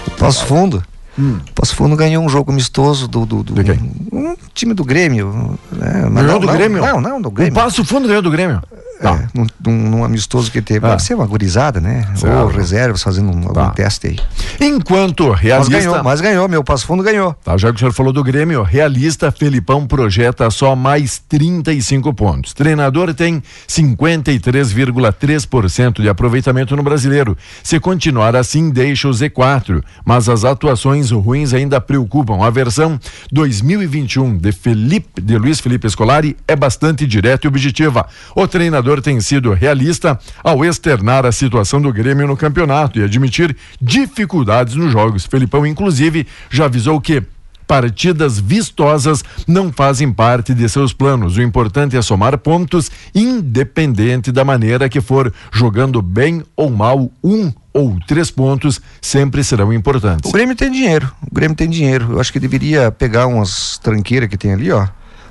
O 0.08 0.12
Passo 0.12 0.46
Fundo. 0.46 0.84
O 1.18 1.54
Passo 1.54 1.76
Fundo 1.76 1.96
ganhou 1.96 2.24
um 2.24 2.28
jogo 2.30 2.52
amistoso 2.52 3.08
do, 3.08 3.26
do, 3.26 3.42
do- 3.44 3.54
Hum. 3.54 3.56
De 3.56 3.64
quem? 3.64 3.92
um 4.12 4.36
time 4.54 4.74
do 4.74 4.84
Grêmio. 4.84 5.58
né? 5.72 6.08
Mas 6.12 6.26
Ganhou 6.26 6.34
não, 6.34 6.40
do 6.40 6.48
não, 6.48 6.54
Grêmio? 6.54 6.82
Não, 6.82 7.02
não, 7.02 7.22
do 7.22 7.30
O 7.30 7.32
Grêmio. 7.32 7.54
Passo 7.54 7.86
Fundo 7.86 8.08
ganhou 8.08 8.22
do 8.22 8.30
Grêmio. 8.32 8.62
Tá. 9.02 9.16
É, 9.16 9.28
num, 9.34 9.48
num- 9.90 10.04
amistoso 10.06 10.50
que 10.52 10.62
teve. 10.62 10.86
Ah. 10.86 10.92
Deve 10.92 11.04
ser 11.04 11.16
uma 11.16 11.26
gurizada, 11.26 11.80
né? 11.82 12.08
Certo. 12.16 12.38
Ou 12.42 12.48
reservas 12.48 13.04
fazendo 13.04 13.30
um, 13.30 13.38
algum 13.40 13.54
Tá. 13.54 13.70
teste 13.72 14.08
aí. 14.08 14.18
Enquanto 14.60 15.30
Mas 15.30 15.40
realista. 15.42 15.78
ganhou, 15.80 16.04
mas 16.04 16.22
ganhou, 16.22 16.48
meu 16.48 16.64
Passo 16.64 16.86
Fundo 16.88 17.04
ganhou. 17.04 17.34
Tá, 17.44 17.58
já 17.58 17.70
que 17.70 17.76
o 17.76 17.80
senhor 17.80 17.92
falou 17.94 18.14
do 18.14 18.24
Grêmio, 18.24 18.64
realista 18.64 19.32
Felipão 19.32 19.86
projeta 19.86 20.50
só 20.50 20.76
mais 20.76 21.22
35 21.28 22.14
pontos. 22.14 22.54
Treinador 22.54 23.14
tem 23.14 23.44
53,3% 23.68 26.02
de 26.02 26.10
aproveitamento 26.10 26.76
no 26.76 26.84
brasileiro. 26.84 27.38
Se 27.64 27.80
continuar 27.80 28.36
assim, 28.36 28.70
deixa 28.70 29.08
o 29.08 29.12
Z4. 29.12 29.84
Mas 30.06 30.30
as 30.30 30.44
atuações 30.44 31.12
ruins 31.12 31.54
ainda 31.54 31.80
preocupam. 31.82 32.44
A 32.44 32.50
versão 32.50 33.00
2021 33.32 34.38
de 34.38 34.52
Felipe, 34.52 35.22
de 35.22 35.38
Luiz 35.38 35.60
Felipe 35.60 35.90
Scolari 35.90 36.36
é 36.48 36.56
bastante 36.56 37.06
direta 37.06 37.46
e 37.46 37.50
objetiva. 37.50 38.06
O 38.36 38.48
treinador 38.48 38.85
tem 39.02 39.20
sido 39.22 39.54
realista 39.54 40.20
ao 40.44 40.64
externar 40.64 41.26
a 41.26 41.32
situação 41.32 41.82
do 41.82 41.92
Grêmio 41.92 42.28
no 42.28 42.38
campeonato 42.38 43.00
e 43.00 43.04
admitir 43.04 43.56
dificuldades 43.82 44.76
nos 44.76 44.92
jogos. 44.92 45.26
Felipão, 45.26 45.66
inclusive, 45.66 46.28
já 46.50 46.66
avisou 46.66 47.00
que 47.02 47.24
Partidas 47.68 48.40
vistosas 48.40 49.24
não 49.48 49.72
fazem 49.74 50.12
parte 50.12 50.54
de 50.54 50.70
seus 50.70 50.94
planos. 50.94 51.38
O 51.38 51.42
importante 51.42 51.98
é 51.98 52.02
somar 52.02 52.38
pontos, 52.38 52.92
independente 53.14 54.32
da 54.32 54.46
maneira 54.46 54.88
que 54.88 55.02
for. 55.02 55.34
Jogando 55.52 56.02
bem 56.02 56.44
ou 56.56 56.70
mal, 56.70 57.12
um 57.24 57.52
ou 57.74 57.98
três 58.06 58.30
pontos 58.30 58.80
sempre 59.02 59.44
serão 59.44 59.74
importantes. 59.74 60.30
O 60.30 60.34
Grêmio 60.34 60.56
tem 60.56 60.72
dinheiro. 60.72 61.12
O 61.30 61.34
Grêmio 61.34 61.58
tem 61.58 61.68
dinheiro. 61.68 62.12
Eu 62.12 62.20
acho 62.20 62.32
que 62.32 62.40
deveria 62.40 62.92
pegar 62.92 63.26
umas 63.26 63.80
tranqueiras 63.80 64.30
que 64.30 64.38
tem 64.38 64.54
ali, 64.54 64.72
ó. 64.72 64.88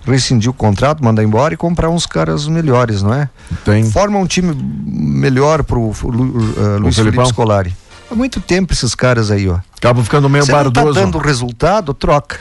Rescindir 0.07 0.51
o 0.51 0.55
contrato, 0.55 1.03
mandar 1.03 1.23
embora 1.23 1.55
e 1.55 1.57
comprar 1.57 1.89
uns 1.89 2.05
caras 2.07 2.47
melhores, 2.47 3.03
não 3.03 3.15
é? 3.15 3.29
Tem. 3.65 3.91
Forma 3.91 4.19
um 4.19 4.27
time 4.27 4.55
melhor 4.55 5.63
pro 5.63 5.81
uh, 5.81 6.79
Luiz 6.79 6.95
Felipão? 6.97 7.25
Felipe 7.25 7.29
Scolari. 7.29 7.77
Há 8.11 8.15
muito 8.15 8.41
tempo 8.41 8.73
esses 8.73 8.95
caras 8.95 9.31
aí, 9.31 9.49
ó. 9.49 9.59
Acaba 9.77 10.03
ficando 10.05 10.29
meio 10.29 10.45
Você 10.45 10.53
não 10.53 10.59
tá 10.59 10.71
bardoso. 10.83 11.01
dando 11.01 11.19
resultado, 11.19 11.95
troca. 11.95 12.39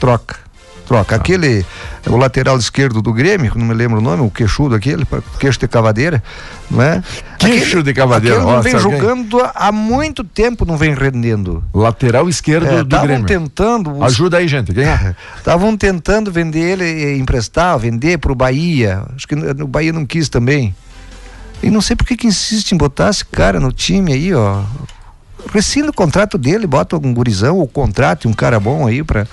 Troca. 0.00 0.47
Troca. 0.88 1.14
Aquele, 1.16 1.66
o 2.06 2.16
lateral 2.16 2.56
esquerdo 2.56 3.02
do 3.02 3.12
Grêmio, 3.12 3.52
não 3.54 3.66
me 3.66 3.74
lembro 3.74 3.98
o 3.98 4.00
nome, 4.00 4.22
o 4.22 4.30
queixudo 4.30 4.74
aquele, 4.74 5.06
queixo 5.38 5.60
de 5.60 5.68
cavadeira, 5.68 6.22
não 6.70 6.80
é? 6.82 7.02
Queixo 7.38 7.82
de 7.82 7.92
cavadeira, 7.92 8.36
Aquele 8.38 8.50
ó, 8.50 8.54
não 8.56 8.62
vem 8.62 8.74
alguém- 8.74 8.98
jogando 8.98 9.38
há- 9.54 9.70
muito 9.70 10.24
tempo, 10.24 10.64
não 10.64 10.78
vem 10.78 10.94
rendendo. 10.94 11.62
Lateral 11.74 12.26
esquerdo 12.26 12.66
do 12.70 12.80
Estavam 12.84 13.06
Grêmio. 13.06 13.26
tentando, 13.26 13.92
os- 13.98 14.02
Ajuda 14.02 14.38
aí, 14.38 14.48
gente. 14.48 14.72
Quem 14.72 14.84
é? 14.84 15.14
estavam 15.36 15.76
tentando 15.76 16.32
vender 16.32 16.60
ele, 16.80 16.84
eh, 16.84 17.16
emprestar, 17.18 17.78
vender 17.78 18.16
pro 18.18 18.34
Bahia. 18.34 19.02
Acho 19.14 19.28
que 19.28 19.36
no 19.36 19.64
o 19.64 19.68
Bahia 19.68 19.92
não 19.92 20.06
quis 20.06 20.30
também. 20.30 20.74
E 21.62 21.68
não 21.70 21.82
sei 21.82 21.96
por 21.96 22.06
que 22.06 22.16
que 22.16 22.26
insiste 22.26 22.72
em 22.72 22.78
botar 22.78 23.10
esse 23.10 23.24
cara 23.26 23.60
no 23.60 23.70
time 23.72 24.12
aí, 24.14 24.32
ó. 24.32 24.62
Rescinda 25.52 25.90
o 25.90 25.92
contrato 25.92 26.38
dele, 26.38 26.66
bota 26.66 26.96
um 26.96 27.12
gurizão 27.12 27.58
ou 27.58 27.68
contrate 27.68 28.26
um 28.26 28.32
cara 28.32 28.58
bom 28.58 28.86
aí 28.86 29.02
pra. 29.04 29.26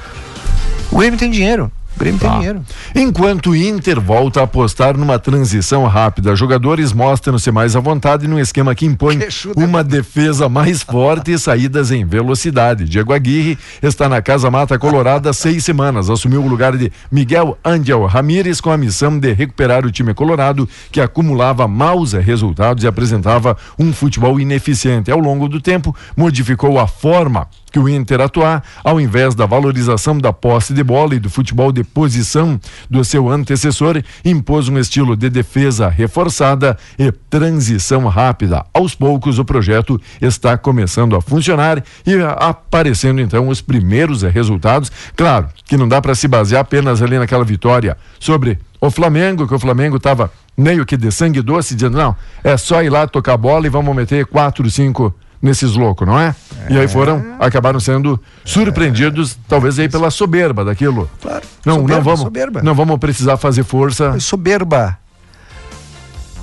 O 0.91 0.97
Grêmio 0.97 1.19
tem 1.19 1.29
dinheiro. 1.29 1.71
O 1.95 1.99
Grêmio 1.99 2.19
tem 2.19 2.29
Tá. 2.29 2.35
dinheiro. 2.37 2.61
Enquanto 2.93 3.51
o 3.51 3.55
Inter 3.55 3.99
volta 4.01 4.41
a 4.41 4.43
apostar 4.43 4.97
numa 4.97 5.17
transição 5.17 5.85
rápida, 5.85 6.35
jogadores 6.35 6.91
mostram-se 6.91 7.51
mais 7.51 7.75
à 7.75 7.79
vontade 7.79 8.27
num 8.27 8.39
esquema 8.39 8.75
que 8.75 8.85
impõe 8.85 9.19
uma 9.55 9.83
defesa 9.83 10.49
mais 10.49 10.81
forte 10.81 11.31
e 11.31 11.39
saídas 11.39 11.91
em 11.91 12.05
velocidade. 12.05 12.85
Diego 12.85 13.13
Aguirre 13.13 13.57
está 13.81 14.09
na 14.09 14.21
Casa 14.21 14.51
Mata 14.51 14.77
Colorada 14.77 15.29
há 15.29 15.33
seis 15.33 15.63
semanas. 15.63 16.09
Assumiu 16.09 16.43
o 16.43 16.47
lugar 16.47 16.75
de 16.75 16.91
Miguel 17.11 17.57
Angel 17.63 18.05
Ramírez 18.05 18.59
com 18.59 18.71
a 18.71 18.77
missão 18.77 19.17
de 19.17 19.31
recuperar 19.33 19.85
o 19.85 19.91
time 19.91 20.13
colorado 20.13 20.67
que 20.91 20.99
acumulava 20.99 21.67
maus 21.67 22.13
resultados 22.13 22.83
e 22.83 22.87
apresentava 22.87 23.55
um 23.79 23.93
futebol 23.93 24.39
ineficiente. 24.39 25.11
Ao 25.11 25.19
longo 25.19 25.47
do 25.47 25.61
tempo, 25.61 25.95
modificou 26.15 26.79
a 26.79 26.87
forma 26.87 27.47
que 27.71 27.79
o 27.79 27.89
Inter 27.89 28.21
atuar, 28.21 28.63
ao 28.83 29.01
invés 29.01 29.35
da 29.35 29.45
valorização 29.45 30.17
da 30.17 30.31
posse 30.31 30.73
de 30.73 30.81
bola 30.81 31.13
e 31.13 31.19
do 31.19 31.29
futebol 31.29 31.73
de 31.73 31.84
posição 31.85 32.59
do 32.89 33.05
seu 33.05 33.29
antecessor, 33.29 34.01
impôs 34.23 34.67
um 34.67 34.77
estilo 34.77 35.15
de 35.15 35.29
defesa 35.29 35.87
reforçada 35.87 36.77
e 36.97 37.11
transição 37.11 38.07
rápida. 38.07 38.65
Aos 38.73 38.95
poucos, 38.95 39.39
o 39.39 39.45
projeto 39.45 39.99
está 40.21 40.57
começando 40.57 41.15
a 41.15 41.21
funcionar 41.21 41.83
e 42.05 42.15
aparecendo 42.37 43.21
então 43.21 43.47
os 43.47 43.61
primeiros 43.61 44.23
resultados. 44.23 44.91
Claro 45.15 45.47
que 45.65 45.77
não 45.77 45.87
dá 45.87 46.01
para 46.01 46.15
se 46.15 46.27
basear 46.27 46.61
apenas 46.61 47.01
ali 47.01 47.17
naquela 47.17 47.43
vitória 47.43 47.97
sobre 48.19 48.59
o 48.81 48.89
Flamengo, 48.91 49.47
que 49.47 49.53
o 49.53 49.59
Flamengo 49.59 49.97
estava 49.97 50.31
meio 50.57 50.85
que 50.85 50.97
de 50.97 51.11
sangue 51.11 51.41
doce, 51.41 51.75
dizendo: 51.75 51.97
não, 51.97 52.15
é 52.43 52.57
só 52.57 52.83
ir 52.83 52.89
lá 52.89 53.07
tocar 53.07 53.37
bola 53.37 53.65
e 53.65 53.69
vamos 53.69 53.95
meter 53.95 54.25
quatro, 54.25 54.69
cinco 54.69 55.13
nesses 55.45 55.75
loucos, 55.75 56.07
não 56.07 56.19
é? 56.19 56.35
E 56.69 56.77
aí 56.77 56.87
foram, 56.87 57.23
acabaram 57.39 57.79
sendo 57.79 58.19
surpreendidos, 58.43 59.37
talvez 59.47 59.77
aí 59.77 59.87
pela 59.87 60.09
soberba 60.09 60.65
daquilo. 60.65 61.09
Claro. 61.21 61.43
Não, 61.63 61.75
Soberba, 61.75 61.95
não 61.95 62.03
vamos, 62.03 62.19
soberba. 62.21 62.61
não 62.63 62.73
vamos 62.73 62.97
precisar 62.97 63.37
fazer 63.37 63.63
força. 63.63 64.19
Soberba. 64.19 64.97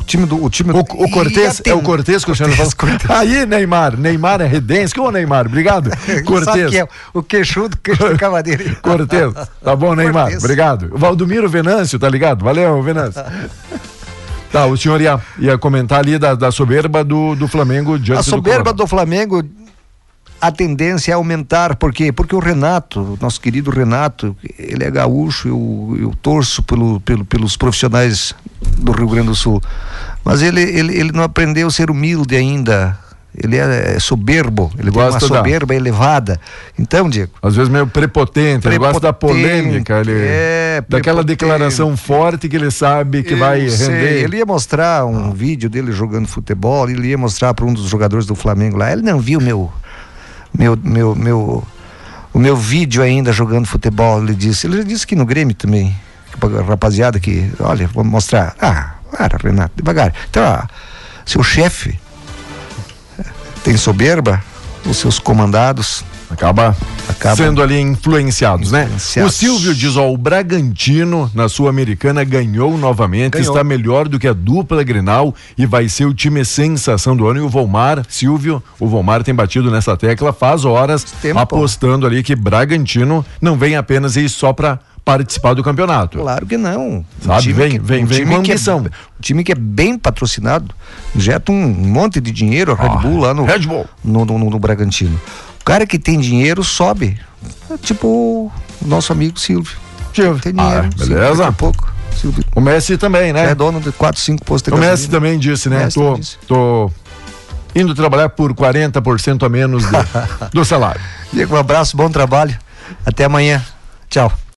O 0.01 0.05
time 0.05 0.27
do. 0.27 0.45
O, 0.45 0.51
time 0.51 0.73
O, 0.73 0.81
o 0.81 1.11
Cortez, 1.11 1.63
é 1.65 1.75
o 1.75 1.81
Cortez 1.83 2.25
que 2.25 2.31
o 2.31 2.35
senhor 2.37 2.51
falou. 2.53 2.73
Aí, 3.09 3.47
Neymar. 3.47 3.97
Neymar 3.97 4.41
é 4.41 4.47
redense. 4.47 4.99
Ô, 4.99 5.11
Neymar, 5.11 5.47
obrigado. 5.47 5.91
Cortez. 6.25 6.71
que 6.71 6.79
é 6.79 6.89
o 7.15 7.23
queixudo, 7.23 7.77
queixo 7.77 8.09
do 8.09 8.19
cavadeiro. 8.19 8.77
Cortez. 8.83 9.33
Tá 9.63 9.77
bom, 9.77 9.95
Neymar. 9.95 10.25
Cortez. 10.25 10.45
Obrigado. 10.45 10.91
Valdomiro 10.93 11.49
Venâncio, 11.49 11.99
tá 11.99 12.09
ligado? 12.09 12.45
Valeu, 12.45 12.81
Venâncio. 12.83 13.23
Tá, 14.53 14.67
o 14.67 14.77
senhor 14.77 15.01
ia, 15.01 15.19
ia 15.39 15.57
comentar 15.57 16.01
ali 16.01 16.19
da, 16.19 16.35
da 16.35 16.53
soberba 16.53 17.03
do, 17.03 17.35
do 17.35 17.49
Flamengo 17.49 17.99
diante 17.99 18.21
A 18.21 18.23
soberba 18.23 18.71
do 18.71 18.83
do 18.83 18.87
Flamengo, 18.87 19.43
a 20.43 20.51
tendência 20.51 21.13
é 21.13 21.15
aumentar, 21.15 21.77
por 21.77 21.93
quê? 21.93 22.13
Porque 22.13 22.35
o 22.35 22.41
Renato, 22.41 23.17
nosso 23.21 23.41
querido 23.41 23.71
Renato, 23.71 24.37
ele 24.59 24.83
é 24.83 24.91
gaúcho, 24.91 25.47
eu, 25.49 25.97
eu 25.99 26.15
torço 26.21 26.63
pelo, 26.65 27.01
pelo, 27.01 27.25
pelos 27.25 27.57
profissionais 27.57 28.35
do 28.77 28.91
Rio 28.91 29.09
Grande 29.09 29.29
do 29.29 29.35
Sul. 29.37 29.63
Mas 30.25 30.43
ele, 30.43 30.61
ele, 30.61 30.99
ele 30.99 31.13
não 31.13 31.23
aprendeu 31.23 31.69
a 31.69 31.71
ser 31.71 31.91
humilde 31.91 32.35
ainda. 32.35 32.99
Ele 33.35 33.57
é, 33.57 33.95
é 33.97 33.99
soberbo, 33.99 34.71
ele 34.79 34.91
tem 34.91 35.01
uma 35.01 35.11
Gosta 35.11 35.27
da- 35.27 35.37
soberba 35.37 35.75
elevada. 35.75 36.39
Então, 36.79 37.09
Diego, 37.09 37.33
Às 37.43 37.57
vezes 37.57 37.71
meio 37.73 37.87
prepotente, 37.87 38.69
ele 38.69 38.77
gosta 38.79 39.01
da 39.01 39.13
Prepotente, 39.13 39.49
polêmica, 39.49 40.01
ele, 40.01 40.13
é, 40.15 40.83
daquela 40.87 41.23
prepotente. 41.25 41.27
declaração 41.27 41.97
forte 41.97 42.47
que 42.49 42.57
ele 42.57 42.71
sabe 42.71 43.23
que 43.23 43.35
vai 43.35 43.65
Eu 43.67 43.71
sei, 43.71 43.87
render. 43.89 44.25
Ele 44.25 44.37
ia 44.37 44.45
mostrar 44.45 45.07
um 45.07 45.33
vídeo 45.33 45.71
dele 45.71 45.93
jogando 45.93 46.27
futebol, 46.29 46.91
ele 46.91 47.09
ia 47.09 47.17
mostrar 47.17 47.55
para 47.55 47.65
um 47.65 47.73
dos 47.73 47.89
jogadores 47.89 48.27
do 48.27 48.35
Flamengo 48.35 48.77
lá. 48.77 48.93
Ele 48.93 49.01
não 49.03 49.19
viu 49.19 49.41
meu 49.41 49.73
meu 50.57 50.77
meu 50.83 51.15
meu 51.15 51.67
o 52.35 52.39
meu 52.39 52.55
vídeo 52.57 53.03
ainda 53.03 53.33
jogando 53.33 53.67
futebol, 53.67 54.23
ele 54.23 54.35
disse. 54.35 54.67
Ele 54.67 54.85
disse 54.85 55.07
que 55.07 55.17
no 55.17 55.25
Grêmio 55.25 55.55
também. 55.55 55.95
Rapaziada 56.67 57.21
que, 57.21 57.51
olha, 57.61 57.87
vou 57.89 58.03
mostrar. 58.05 58.55
Ah, 58.61 58.95
para, 59.11 59.37
Renato, 59.43 59.73
devagar. 59.77 60.13
Então, 60.31 60.43
ó, 60.43 60.67
seu 61.27 61.43
chefe 61.43 61.99
tem 63.65 63.77
soberba, 63.77 64.43
os 64.85 64.97
seus 64.97 65.19
comandados 65.19 66.05
Acaba, 66.33 66.75
Acabam 67.09 67.37
sendo 67.37 67.63
ali 67.63 67.79
influenciados, 67.79 68.73
né? 68.73 68.85
influenciados. 68.85 69.35
O 69.35 69.39
Silvio 69.39 69.75
diz, 69.75 69.97
ó, 69.97 70.11
o 70.11 70.17
Bragantino 70.17 71.31
na 71.35 71.47
Sul-Americana 71.47 72.25
ganhou 72.25 72.79
novamente, 72.79 73.35
Ganhou. 73.35 73.53
está 73.53 73.63
melhor 73.63 74.09
do 74.09 74.19
que 74.19 74.27
a 74.27 74.33
dupla 74.33 74.83
Grenal 74.83 75.35
e 75.59 75.67
vai 75.67 75.91
ser 75.91 76.07
o 76.07 76.15
time 76.15 76.43
sensação 76.45 77.15
do 77.15 77.29
ano. 77.29 77.41
E 77.41 77.43
o 77.43 77.51
Volmar, 77.51 78.03
Silvio, 78.09 78.63
o 78.81 78.89
Volmar 78.89 79.23
tem 79.23 79.35
batido 79.35 79.71
nessa 79.71 79.95
tecla 79.95 80.33
faz 80.33 80.65
horas, 80.65 81.05
Tempo. 81.21 81.39
apostando 81.39 82.07
ali 82.07 82.23
que 82.23 82.35
Bragantino 82.35 83.25
não 83.41 83.57
vem 83.59 83.77
apenas 83.77 84.17
ir 84.17 84.31
só 84.31 84.55
para 84.55 84.81
participar 85.05 85.55
do 85.55 85.63
campeonato. 85.63 86.19
Claro 86.19 86.47
que 86.47 86.57
não. 86.57 87.05
Sabe, 87.25 87.53
vem- 87.53 87.71
que, 87.73 87.79
vem- 87.79 88.05
um 88.05 88.07
vem 88.07 88.19
time 88.19 88.43
que 88.43 88.53
é- 88.53 88.75
um 88.75 88.87
time 89.21 89.45
que 89.45 89.53
é 89.53 89.55
bem 89.57 89.99
patrocinado, 89.99 90.73
injeta 91.15 91.51
um 91.51 91.57
monte 91.69 92.21
de 92.21 92.31
dinheiro, 92.31 92.73
a 92.73 92.75
Red 92.77 92.89
Ah, 92.89 92.97
Bull 92.97 93.19
lá 93.21 93.35
no, 93.35 93.45
Red 93.45 93.61
Bull. 93.61 93.87
No, 94.05 94.25
no, 94.25 94.39
no 94.39 94.59
Bragantino. 94.59 95.21
O 95.61 95.65
cara 95.65 95.87
que 95.87 95.99
tem 95.99 96.19
dinheiro 96.21 96.63
sobe. 96.65 97.19
É 97.71 97.77
tipo 97.77 98.07
o 98.09 98.53
nosso 98.87 99.13
amigo 99.13 99.39
Silvio. 99.39 99.77
Silvio. 100.15 100.41
Tem 100.41 100.53
Ah, 100.57 100.63
dinheiro. 100.63 100.89
Silvio, 100.97 101.15
beleza. 101.17 101.37
Daqui 101.37 101.49
a 101.49 101.53
pouco. 101.53 101.93
Silvio 102.21 102.45
O 102.55 102.61
Messi 102.61 102.97
também, 102.99 103.33
né? 103.33 103.51
é 103.51 103.55
dono 103.55 103.81
de 103.81 103.91
4, 103.93 104.21
5 104.21 104.45
postos 104.45 104.73
de 104.73 104.79
O 104.79 104.81
Messi 104.81 105.09
também 105.09 105.39
disse, 105.39 105.69
né? 105.69 105.89
Tô, 105.93 106.15
disse. 106.15 106.37
tô 106.47 106.91
indo 107.75 107.95
trabalhar 107.95 108.29
por 108.29 108.53
40% 108.55 109.45
a 109.45 109.49
menos 109.49 109.83
de- 109.85 109.91
do 110.53 110.65
salário. 110.65 111.01
Diego, 111.33 111.55
um 111.57 111.59
abraço, 111.59 111.97
bom 111.97 112.11
trabalho. 112.11 112.57
Até 113.07 113.25
amanhã. 113.25 113.65
Tchau. 114.11 114.31